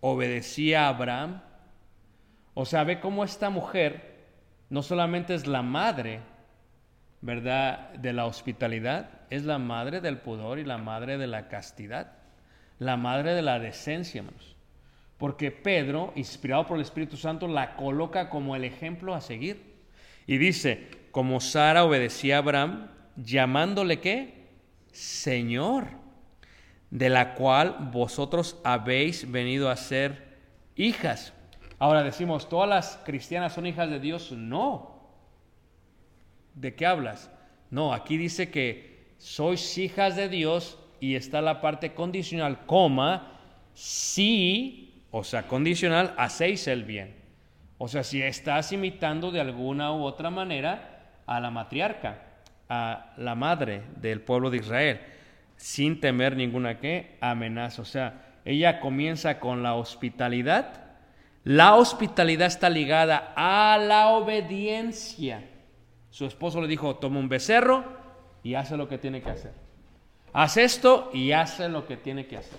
[0.00, 1.40] obedecía a Abraham?
[2.54, 4.09] O sea, ve cómo esta mujer
[4.70, 6.20] no solamente es la madre,
[7.20, 12.12] ¿verdad?, de la hospitalidad, es la madre del pudor y la madre de la castidad,
[12.78, 14.56] la madre de la decencia, hermanos.
[15.20, 19.62] porque Pedro, inspirado por el Espíritu Santo, la coloca como el ejemplo a seguir.
[20.26, 24.48] Y dice, como Sara obedecía a Abraham, llamándole qué?
[24.92, 25.88] Señor,
[26.90, 30.38] de la cual vosotros habéis venido a ser
[30.74, 31.34] hijas.
[31.80, 34.30] Ahora decimos, ¿todas las cristianas son hijas de Dios?
[34.30, 35.00] No.
[36.54, 37.32] ¿De qué hablas?
[37.70, 43.32] No, aquí dice que sois hijas de Dios y está la parte condicional, coma,
[43.74, 47.14] si o sea, condicional, hacéis el bien.
[47.78, 52.22] O sea, si estás imitando de alguna u otra manera a la matriarca,
[52.68, 55.00] a la madre del pueblo de Israel,
[55.56, 57.82] sin temer ninguna que amenaza.
[57.82, 60.89] O sea, ella comienza con la hospitalidad.
[61.44, 65.48] La hospitalidad está ligada a la obediencia.
[66.10, 67.84] Su esposo le dijo, toma un becerro
[68.42, 69.52] y hace lo que tiene que hacer.
[70.32, 72.58] Haz esto y hace lo que tiene que hacer.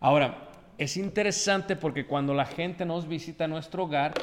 [0.00, 4.14] Ahora, es interesante porque cuando la gente nos visita a nuestro hogar,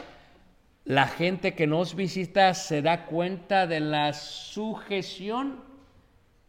[0.86, 5.64] la gente que nos visita se da cuenta de la sujeción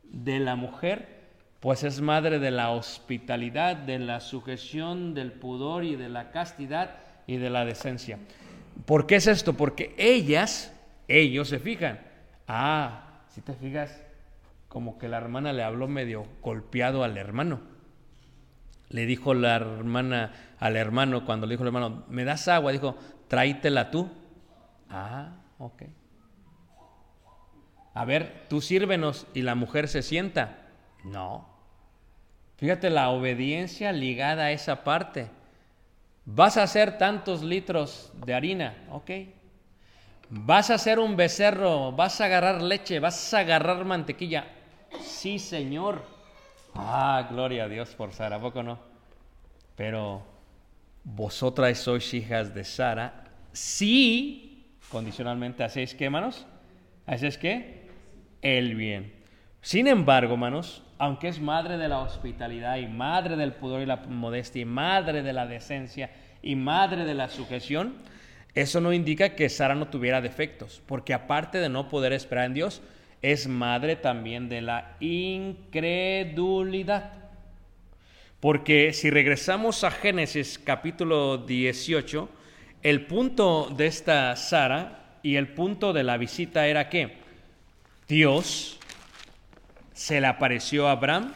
[0.03, 1.13] de la mujer,
[1.64, 6.98] pues es madre de la hospitalidad, de la sujeción, del pudor y de la castidad
[7.27, 8.18] y de la decencia.
[8.85, 9.55] ¿Por qué es esto?
[9.55, 10.72] Porque ellas,
[11.09, 12.00] ellos se fijan.
[12.46, 14.05] Ah, si te fijas,
[14.68, 17.74] como que la hermana le habló medio golpeado al hermano
[18.94, 22.70] le dijo la hermana al hermano, cuando le dijo el hermano, ¿me das agua?
[22.70, 22.96] Dijo,
[23.27, 24.09] tráitela tú.
[24.88, 25.83] Ah, ok.
[27.92, 30.68] A ver, tú sírvenos y la mujer se sienta.
[31.03, 31.54] No.
[32.57, 35.29] Fíjate la obediencia ligada a esa parte.
[36.25, 39.11] Vas a hacer tantos litros de harina, ok.
[40.31, 44.47] Vas a hacer un becerro, vas a agarrar leche, vas a agarrar mantequilla.
[45.03, 46.03] Sí, Señor.
[46.75, 48.79] Ah, gloria a Dios por Sara, ¿a poco no?
[49.77, 50.23] Pero
[51.05, 56.47] vosotras sois hijas de Sara, si condicionalmente hacéis qué, hermanos?
[57.07, 57.88] ¿Hacéis qué?
[58.40, 59.23] El bien.
[59.64, 63.96] Sin embargo, hermanos, aunque es madre de la hospitalidad y madre del pudor y la
[63.96, 66.11] modestia y madre de la decencia
[66.42, 67.94] y madre de la sujeción,
[68.55, 72.53] eso no indica que Sara no tuviera defectos, porque aparte de no poder esperar en
[72.53, 72.83] Dios,
[73.22, 75.70] es madre también de la incredulidad.
[78.40, 82.29] Porque si regresamos a Génesis capítulo 18,
[82.83, 87.16] el punto de esta Sara y el punto de la visita era que
[88.07, 88.79] Dios
[89.94, 91.33] se le apareció a Abraham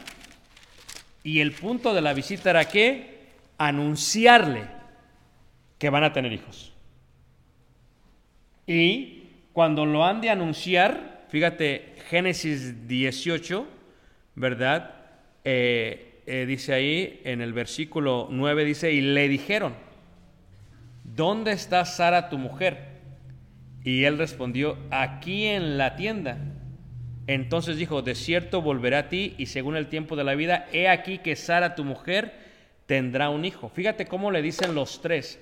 [1.23, 3.19] y el punto de la visita era que
[3.57, 4.67] anunciarle
[5.79, 6.73] que van a tener hijos.
[8.67, 13.67] Y cuando lo han de anunciar, Fíjate, Génesis 18,
[14.33, 14.95] ¿verdad?
[15.43, 19.75] Eh, eh, dice ahí en el versículo 9, dice, y le dijeron,
[21.03, 22.79] ¿dónde está Sara tu mujer?
[23.83, 26.39] Y él respondió, aquí en la tienda.
[27.29, 30.87] Entonces dijo, de cierto volveré a ti y según el tiempo de la vida, he
[30.87, 32.33] aquí que Sara tu mujer
[32.87, 33.69] tendrá un hijo.
[33.69, 35.39] Fíjate cómo le dicen los tres.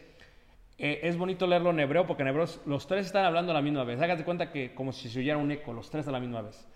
[0.77, 3.61] Eh, es bonito leerlo en hebreo porque en hebreo los tres están hablando a la
[3.61, 4.01] misma vez.
[4.01, 6.67] Hágate cuenta que como si se oyera un eco, los tres a la misma vez.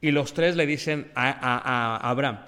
[0.00, 2.38] Y los tres le dicen a, Abraham,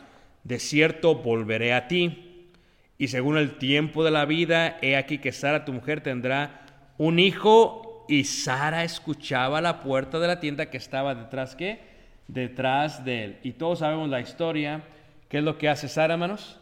[0.42, 2.48] de cierto volveré a ti.
[2.96, 6.62] Y según el tiempo de la vida, he aquí que Sara, tu mujer, tendrá
[6.96, 8.06] un hijo.
[8.08, 11.94] Y Sara escuchaba la puerta de la tienda que estaba detrás, ¿qué?
[12.28, 13.38] Detrás de él.
[13.42, 14.82] Y todos sabemos la historia.
[15.28, 16.60] ¿Qué es lo que hace Sara, hermanos?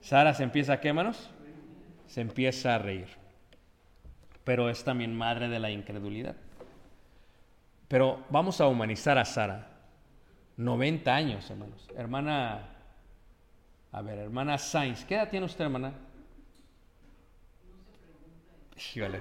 [0.00, 1.30] Sara se empieza a qué, hermanos?
[2.06, 3.22] Se empieza a reír
[4.44, 6.36] pero es también madre de la incredulidad.
[7.88, 9.68] Pero vamos a humanizar a Sara.
[10.56, 11.88] 90 años, hermanos.
[11.96, 12.68] Hermana,
[13.90, 15.92] a ver, hermana Sainz, ¿qué edad tiene usted, hermana?
[18.76, 19.20] Híjole.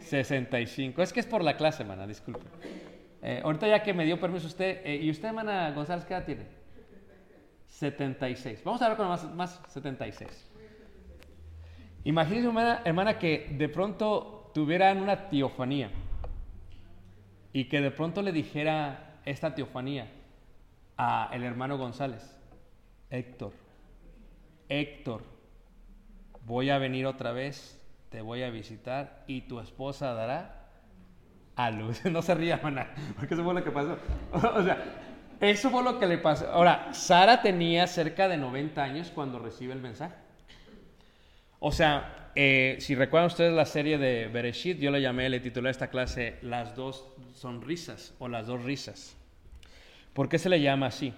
[0.00, 1.02] 65.
[1.02, 2.46] Es que es por la clase, hermana, disculpe.
[3.26, 6.26] Eh, ahorita ya que me dio permiso usted, eh, ¿y usted, hermana González, qué edad
[6.26, 6.46] tiene?
[7.68, 8.62] 76.
[8.62, 10.50] Vamos a ver con más, más 76.
[12.04, 15.90] Imagínense, hermana, hermana, que de pronto tuvieran una teofanía
[17.54, 20.12] y que de pronto le dijera esta teofanía
[20.98, 22.38] a el hermano González,
[23.08, 23.54] Héctor,
[24.68, 25.22] Héctor,
[26.44, 30.63] voy a venir otra vez, te voy a visitar y tu esposa dará
[31.56, 32.04] luz.
[32.10, 33.98] No se ría, hermana, porque eso fue lo que pasó.
[34.32, 34.82] o sea,
[35.40, 36.50] eso fue lo que le pasó.
[36.50, 40.14] Ahora, Sara tenía cerca de 90 años cuando recibe el mensaje.
[41.60, 45.68] O sea, eh, si recuerdan ustedes la serie de Bereshit, yo le llamé, le titulé
[45.68, 49.16] a esta clase Las dos sonrisas o las dos risas.
[50.12, 51.14] ¿Por qué se le llama así?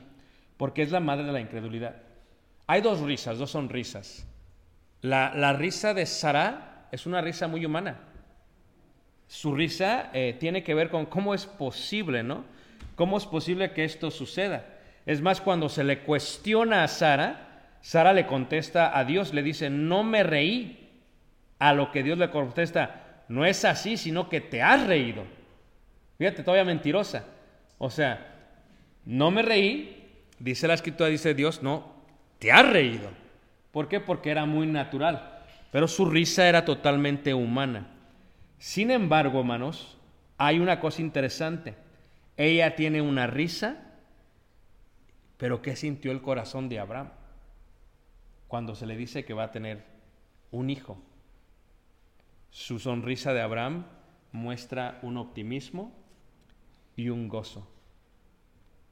[0.57, 1.97] Porque es la madre de la incredulidad.
[2.67, 4.27] Hay dos risas, dos sonrisas.
[5.03, 7.99] La, la risa de Sara es una risa muy humana.
[9.27, 12.45] Su risa eh, tiene que ver con cómo es posible, ¿no?
[12.95, 14.67] ¿Cómo es posible que esto suceda?
[15.05, 19.71] Es más, cuando se le cuestiona a Sara, Sara le contesta a Dios, le dice,
[19.71, 20.83] no me reí.
[21.59, 25.25] A lo que Dios le contesta, no es así, sino que te has reído.
[26.19, 27.25] Fíjate, todavía mentirosa.
[27.79, 28.35] O sea,
[29.07, 30.05] no me reí,
[30.39, 31.95] dice la escritura, dice Dios, no,
[32.39, 33.09] te has reído.
[33.73, 34.01] ¿Por qué?
[34.01, 35.45] Porque era muy natural.
[35.73, 37.87] Pero su risa era totalmente humana.
[38.59, 39.99] Sin embargo, hermanos,
[40.39, 41.75] hay una cosa interesante.
[42.37, 43.77] Ella tiene una risa,
[45.37, 47.11] pero ¿qué sintió el corazón de Abraham
[48.49, 49.85] cuando se le dice que va a tener
[50.51, 50.99] un hijo?
[52.51, 53.87] Su sonrisa de Abraham
[54.33, 55.93] muestra un optimismo
[56.97, 57.71] y un gozo.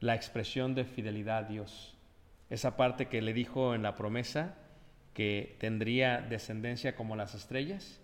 [0.00, 1.96] La expresión de fidelidad a Dios.
[2.50, 4.56] Esa parte que le dijo en la promesa
[5.14, 8.03] que tendría descendencia como las estrellas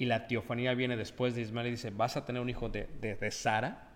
[0.00, 2.88] y la teofanía viene después de Ismael y dice, vas a tener un hijo de,
[3.02, 3.86] de, Sara,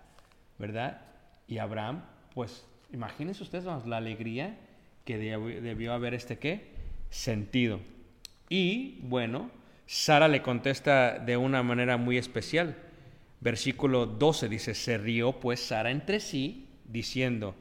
[0.59, 1.01] ¿verdad?
[1.47, 2.03] Y Abraham,
[2.35, 4.55] pues imagínense ustedes la alegría
[5.03, 6.67] que debió haber este qué
[7.09, 7.79] sentido.
[8.49, 9.49] Y bueno,
[9.87, 12.75] Sara le contesta de una manera muy especial.
[13.41, 17.55] Versículo 12 dice, se rió pues Sara entre sí, diciendo,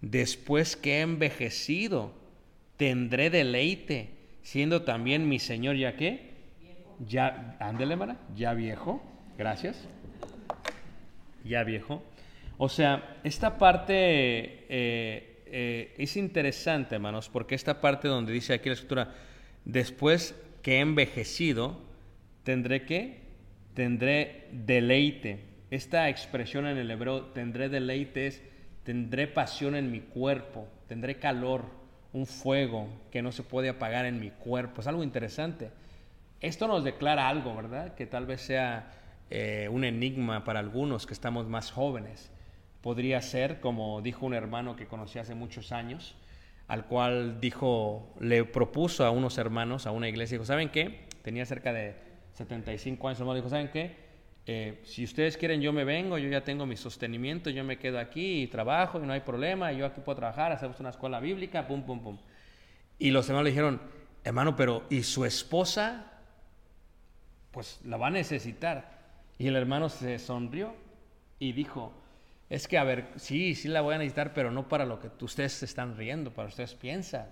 [0.00, 2.12] después que he envejecido,
[2.76, 4.10] tendré deleite,
[4.42, 6.33] siendo también mi Señor ya que
[7.06, 9.02] ya, ándele, hermana, ya viejo,
[9.36, 9.88] gracias.
[11.44, 12.02] Ya viejo.
[12.56, 13.94] O sea, esta parte
[14.68, 19.14] eh, eh, es interesante, hermanos, porque esta parte donde dice aquí la escritura,
[19.64, 21.80] después que he envejecido,
[22.44, 23.22] tendré que,
[23.74, 25.40] tendré deleite.
[25.70, 28.42] Esta expresión en el hebreo, tendré deleite, es,
[28.84, 31.64] tendré pasión en mi cuerpo, tendré calor,
[32.12, 34.80] un fuego que no se puede apagar en mi cuerpo.
[34.80, 35.70] Es algo interesante.
[36.44, 37.94] Esto nos declara algo, ¿verdad?
[37.94, 38.92] Que tal vez sea
[39.30, 42.30] eh, un enigma para algunos que estamos más jóvenes.
[42.82, 46.16] Podría ser, como dijo un hermano que conocí hace muchos años,
[46.68, 51.08] al cual dijo, le propuso a unos hermanos, a una iglesia, dijo, ¿saben qué?
[51.22, 51.94] Tenía cerca de
[52.34, 53.96] 75 años, hermano, dijo, ¿saben qué?
[54.44, 57.98] Eh, si ustedes quieren, yo me vengo, yo ya tengo mi sostenimiento, yo me quedo
[57.98, 61.66] aquí y trabajo y no hay problema, yo aquí puedo trabajar, hacemos una escuela bíblica,
[61.66, 62.18] pum, pum, pum.
[62.98, 63.80] Y los hermanos le dijeron,
[64.24, 66.10] hermano, pero ¿y su esposa?
[67.54, 68.98] Pues la va a necesitar.
[69.38, 70.74] Y el hermano se sonrió
[71.38, 71.92] y dijo,
[72.50, 75.10] es que a ver, sí, sí la voy a necesitar, pero no para lo que
[75.24, 77.28] ustedes se están riendo, para ustedes piensan.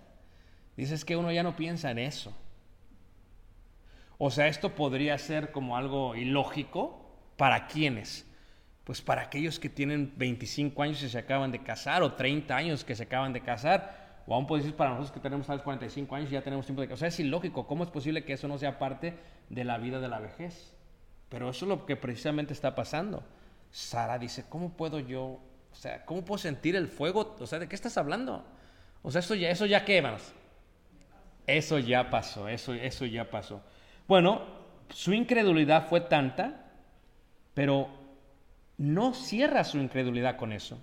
[0.76, 2.32] Dices que uno ya no piensa en eso.
[4.16, 7.04] O sea, esto podría ser como algo ilógico
[7.36, 8.26] para quienes.
[8.84, 12.84] Pues para aquellos que tienen 25 años y se acaban de casar o 30 años
[12.84, 16.14] que se acaban de casar, o aún puede decir para nosotros que tenemos tal 45
[16.14, 16.92] años y ya tenemos tiempo de...
[16.92, 17.66] O sea, es ilógico.
[17.66, 19.18] ¿Cómo es posible que eso no sea parte
[19.48, 20.76] de la vida de la vejez?
[21.28, 23.24] Pero eso es lo que precisamente está pasando.
[23.70, 27.36] Sara dice, ¿cómo puedo yo, o sea, cómo puedo sentir el fuego?
[27.40, 28.44] O sea, ¿de qué estás hablando?
[29.02, 30.32] O sea, eso ya, eso ya qué, hermanos.
[31.46, 33.62] Eso ya pasó, eso, eso ya pasó.
[34.06, 34.42] Bueno,
[34.90, 36.70] su incredulidad fue tanta,
[37.54, 37.88] pero
[38.76, 40.78] no cierra su incredulidad con eso.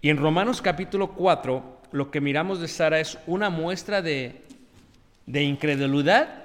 [0.00, 4.42] Y en Romanos capítulo 4, lo que miramos de Sara es una muestra de,
[5.26, 6.44] incredulidad,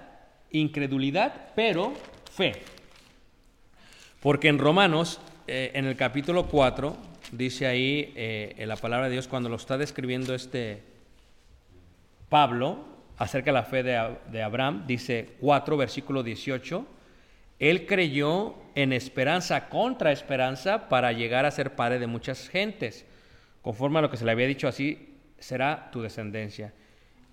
[0.52, 1.94] incredulidad, pero
[2.32, 2.62] fe.
[4.22, 6.96] Porque en Romanos, eh, en el capítulo 4,
[7.32, 10.82] dice ahí eh, en la palabra de Dios, cuando lo está describiendo este
[12.30, 12.86] Pablo
[13.18, 16.86] acerca de la fe de, de Abraham, dice 4, versículo 18,
[17.60, 23.06] él creyó en esperanza contra esperanza para llegar a ser padre de muchas gentes,
[23.62, 25.13] conforme a lo que se le había dicho así,
[25.44, 26.74] será tu descendencia.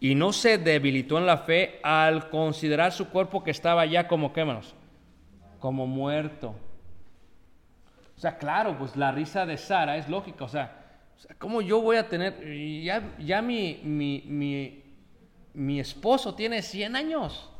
[0.00, 4.32] Y no se debilitó en la fe al considerar su cuerpo que estaba ya como,
[4.32, 4.44] ¿qué?
[5.58, 6.54] Como muerto.
[8.16, 10.44] O sea, claro, pues la risa de Sara es lógica.
[10.44, 10.76] O sea,
[11.38, 12.42] ¿cómo yo voy a tener,
[12.82, 14.82] ya, ya mi, mi, mi,
[15.54, 17.50] mi esposo tiene 100 años?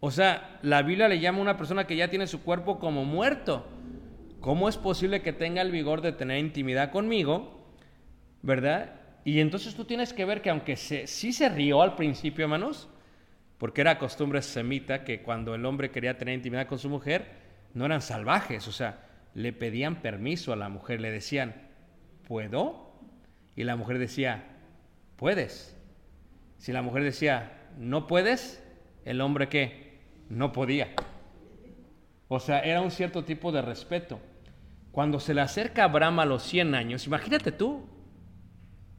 [0.00, 3.04] O sea, la Biblia le llama a una persona que ya tiene su cuerpo como
[3.04, 3.66] muerto.
[4.40, 7.55] ¿Cómo es posible que tenga el vigor de tener intimidad conmigo
[8.46, 8.94] ¿verdad?
[9.24, 12.88] Y entonces tú tienes que ver que aunque se, sí se rió al principio, hermanos,
[13.58, 17.26] porque era costumbre semita que cuando el hombre quería tener intimidad con su mujer,
[17.74, 19.00] no eran salvajes, o sea,
[19.34, 21.54] le pedían permiso a la mujer, le decían,
[22.28, 22.94] ¿puedo?
[23.56, 24.44] Y la mujer decía,
[25.16, 25.76] puedes.
[26.58, 28.62] Si la mujer decía, no puedes,
[29.04, 29.98] el hombre qué?
[30.28, 30.94] No podía.
[32.28, 34.20] O sea, era un cierto tipo de respeto.
[34.92, 37.84] Cuando se le acerca a Abraham a los 100 años, imagínate tú,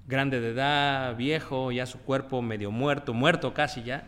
[0.07, 4.05] grande de edad, viejo, ya su cuerpo medio muerto, muerto casi ya,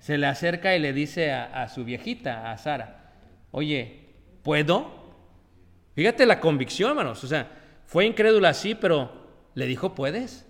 [0.00, 3.12] se le acerca y le dice a, su viejita, a Sara,
[3.52, 4.08] oye,
[4.42, 4.98] ¿puedo?
[5.94, 7.22] Fíjate la convicción, hermanos.
[7.22, 7.48] O sea,
[7.86, 9.10] fue incrédula sí, pero
[9.54, 10.46] le dijo, ¿puedes?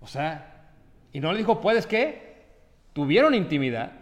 [0.00, 0.72] O sea,
[1.12, 2.46] y no le dijo, ¿puedes qué?
[2.92, 3.92] Tuvieron intimidad.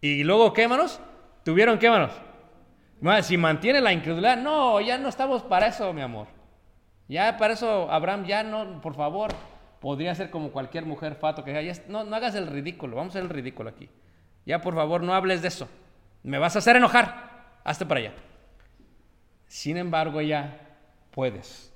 [0.00, 0.98] Y luego, ¿qué, hermanos?
[1.44, 2.12] ¿Tuvieron qué, hermanos?
[3.26, 6.41] Si mantiene la incredulidad, no, ya no estamos para eso, mi amor.
[7.08, 9.32] Ya para eso, Abraham, ya no, por favor,
[9.80, 13.18] podría ser como cualquier mujer fato que diga, no, no hagas el ridículo, vamos a
[13.18, 13.88] hacer el ridículo aquí.
[14.46, 15.68] Ya, por favor, no hables de eso.
[16.22, 17.58] Me vas a hacer enojar.
[17.64, 18.12] Hazte para allá.
[19.46, 20.58] Sin embargo, ella
[21.10, 21.72] puedes.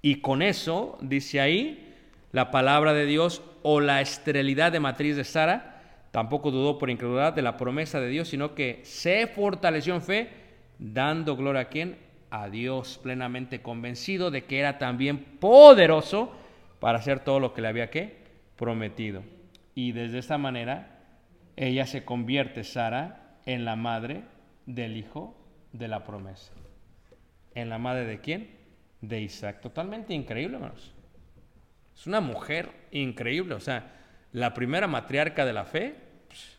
[0.00, 1.94] Y con eso, dice ahí,
[2.32, 5.80] la palabra de Dios o la esterilidad de matriz de Sara,
[6.10, 10.30] tampoco dudó por incredulidad de la promesa de Dios, sino que se fortaleció en fe,
[10.78, 11.98] dando gloria a quien?
[12.34, 16.32] A Dios, plenamente convencido de que era también poderoso
[16.80, 18.16] para hacer todo lo que le había que
[18.56, 19.22] prometido.
[19.74, 20.98] Y desde esta manera,
[21.56, 24.22] ella se convierte, Sara, en la madre
[24.64, 25.36] del hijo
[25.72, 26.54] de la promesa.
[27.54, 28.48] ¿En la madre de quién?
[29.02, 29.60] De Isaac.
[29.60, 30.94] Totalmente increíble, hermanos.
[31.94, 33.54] Es una mujer increíble.
[33.54, 33.92] O sea,
[34.32, 35.96] la primera matriarca de la fe.
[36.28, 36.58] Pues,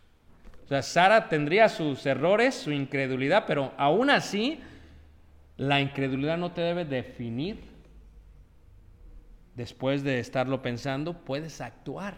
[0.66, 4.60] o sea, Sara tendría sus errores, su incredulidad, pero aún así,
[5.58, 7.72] la incredulidad no te debe definir.
[9.56, 12.16] Después de estarlo pensando, puedes actuar.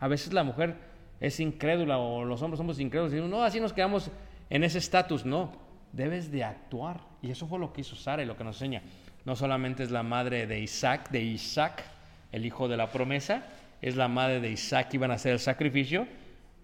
[0.00, 0.76] A veces la mujer
[1.20, 4.10] es incrédula o los hombres somos incrédulos y no, así nos quedamos
[4.50, 5.24] en ese estatus.
[5.24, 5.52] No,
[5.92, 7.00] debes de actuar.
[7.22, 8.82] Y eso fue lo que hizo Sara y lo que nos enseña.
[9.24, 11.84] No solamente es la madre de Isaac, de Isaac,
[12.32, 13.46] el hijo de la promesa,
[13.80, 16.06] es la madre de Isaac, iban a hacer el sacrificio,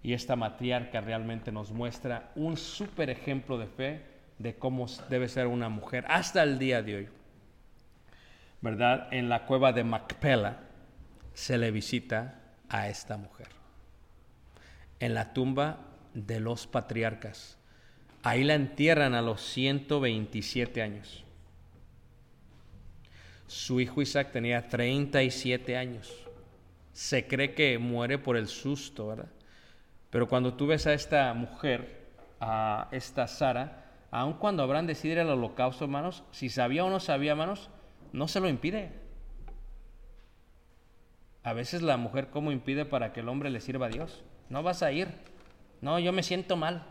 [0.03, 4.10] y esta matriarca realmente nos muestra un súper ejemplo de fe
[4.41, 7.09] de cómo debe ser una mujer hasta el día de hoy.
[8.61, 9.07] ¿Verdad?
[9.11, 10.59] En la cueva de Macpela
[11.33, 12.39] se le visita
[12.69, 13.47] a esta mujer.
[14.99, 15.79] En la tumba
[16.13, 17.57] de los patriarcas
[18.23, 21.23] Ahí la entierran a los 127 años.
[23.47, 26.13] Su hijo Isaac tenía 37 años.
[26.93, 29.29] Se cree que muere por el susto, ¿verdad?
[30.11, 35.19] Pero cuando tú ves a esta mujer, a esta Sara, aun cuando Abraham decide ir
[35.19, 37.69] al holocausto, hermanos, si sabía o no sabía, hermanos,
[38.13, 38.91] no se lo impide.
[41.43, 44.23] A veces la mujer, ¿cómo impide para que el hombre le sirva a Dios?
[44.49, 45.07] No vas a ir.
[45.81, 46.85] No, yo me siento mal.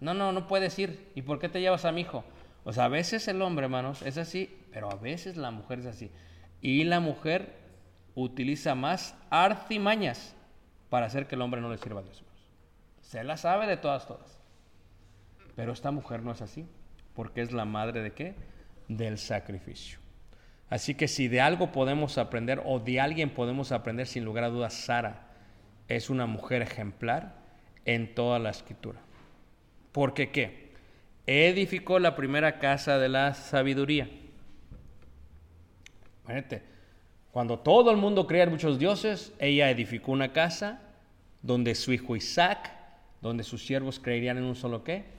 [0.00, 1.10] No, no, no puedes ir.
[1.14, 2.24] ¿Y por qué te llevas a mi hijo?
[2.64, 5.86] O sea, a veces el hombre, hermanos, es así, pero a veces la mujer es
[5.86, 6.10] así.
[6.60, 7.54] Y la mujer
[8.14, 10.34] utiliza más artimañas
[10.90, 12.22] para hacer que el hombre no le sirva a Dios.
[13.00, 14.42] Se la sabe de todas, todas.
[15.56, 16.66] Pero esta mujer no es así,
[17.14, 18.34] porque es la madre de qué?
[18.86, 19.98] Del sacrificio.
[20.68, 24.50] Así que si de algo podemos aprender o de alguien podemos aprender, sin lugar a
[24.50, 25.28] dudas, Sara
[25.88, 27.36] es una mujer ejemplar
[27.84, 29.00] en toda la escritura.
[29.92, 30.72] Porque qué?
[31.26, 34.08] Edificó la primera casa de la sabiduría.
[37.30, 40.82] Cuando todo el mundo creía en muchos dioses, ella edificó una casa
[41.42, 42.72] donde su hijo Isaac,
[43.22, 45.15] donde sus siervos creerían en un solo qué,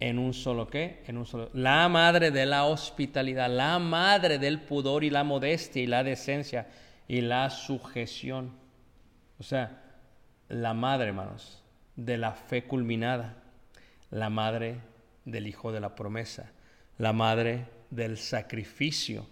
[0.00, 1.50] en un solo qué, en un solo.
[1.52, 6.68] La madre de la hospitalidad, la madre del pudor y la modestia y la decencia
[7.08, 8.52] y la sujeción.
[9.38, 9.82] O sea,
[10.48, 11.62] la madre, hermanos,
[11.96, 13.36] de la fe culminada
[14.10, 14.80] la madre
[15.24, 16.50] del hijo de la promesa,
[16.96, 19.26] la madre del sacrificio.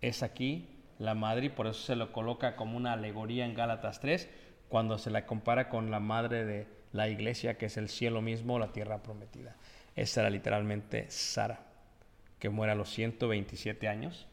[0.00, 0.68] Es aquí
[0.98, 4.28] la madre y por eso se lo coloca como una alegoría en Gálatas 3
[4.68, 8.58] cuando se la compara con la madre de la iglesia que es el cielo mismo,
[8.58, 9.56] la tierra prometida.
[9.98, 11.58] Esa era literalmente Sara,
[12.38, 14.28] que muere a los 127 años,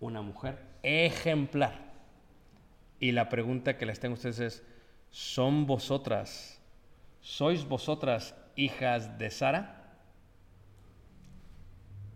[0.00, 1.92] una mujer ejemplar.
[2.98, 4.64] Y la pregunta que les tengo a ustedes es,
[5.10, 6.60] ¿son vosotras,
[7.20, 9.84] sois vosotras hijas de Sara?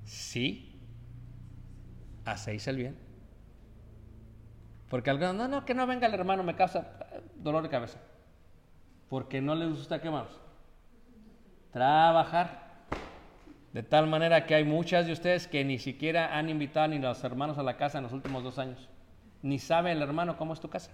[0.05, 0.81] Sí,
[2.25, 2.99] hacéis el bien.
[4.91, 6.99] Porque algunos, no, no, que no venga el hermano, me causa
[7.37, 8.01] dolor de cabeza.
[9.09, 10.27] Porque no les gusta qué más.
[11.71, 12.68] Trabajar.
[13.73, 17.23] De tal manera que hay muchas de ustedes que ni siquiera han invitado ni los
[17.23, 18.89] hermanos a la casa en los últimos dos años.
[19.43, 20.91] Ni sabe el hermano cómo es tu casa.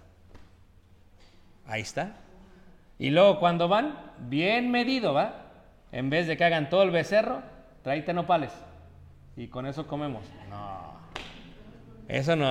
[1.65, 2.17] Ahí está.
[2.99, 5.41] Y luego cuando van, bien medido, ¿va?
[5.91, 7.41] En vez de que hagan todo el becerro,
[7.81, 8.51] tráete nopales.
[9.37, 10.23] Y con eso comemos.
[10.49, 10.93] No.
[12.07, 12.49] Eso no.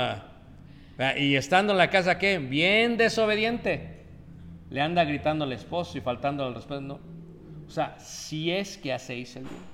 [1.16, 2.38] Y estando en la casa, ¿qué?
[2.38, 4.04] Bien desobediente.
[4.70, 6.80] Le anda gritando al esposo y faltando al respeto.
[6.80, 6.98] No.
[7.66, 9.73] O sea, si es que hacéis el bien.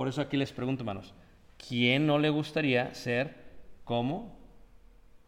[0.00, 1.12] Por eso aquí les pregunto, hermanos,
[1.68, 3.36] ¿quién no le gustaría ser
[3.84, 4.34] como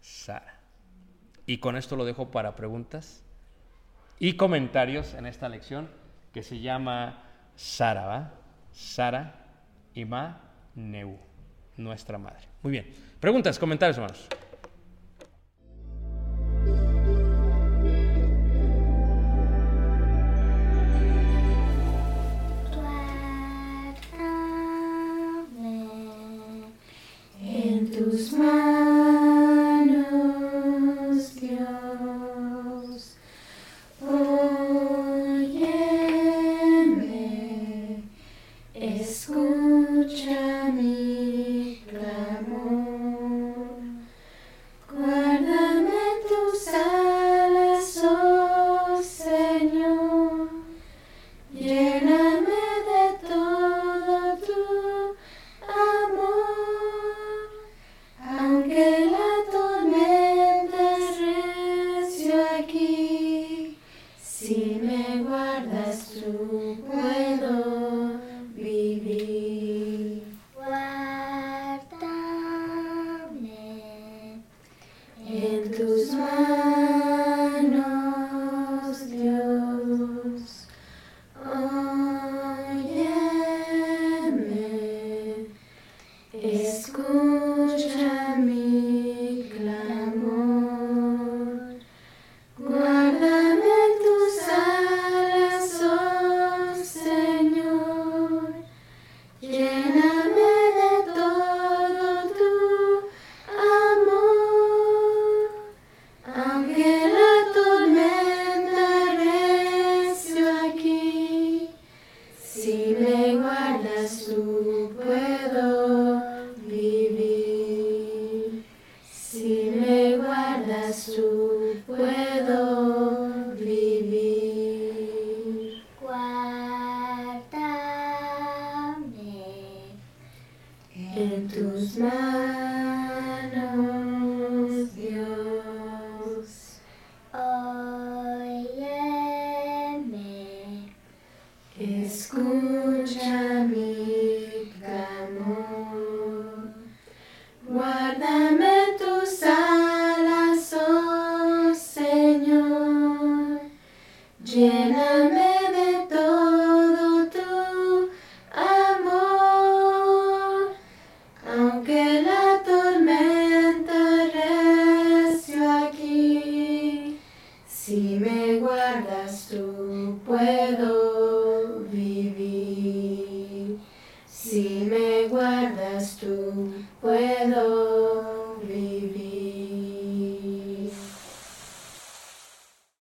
[0.00, 0.60] Sara?
[1.44, 3.22] Y con esto lo dejo para preguntas
[4.18, 5.90] y comentarios en esta lección
[6.32, 7.22] que se llama
[7.54, 8.34] Sara, ¿va?
[8.72, 9.44] Sara
[9.92, 10.40] Ima
[10.74, 11.18] Neu,
[11.76, 12.48] nuestra madre.
[12.62, 12.94] Muy bien.
[13.20, 14.26] Preguntas, comentarios, hermanos.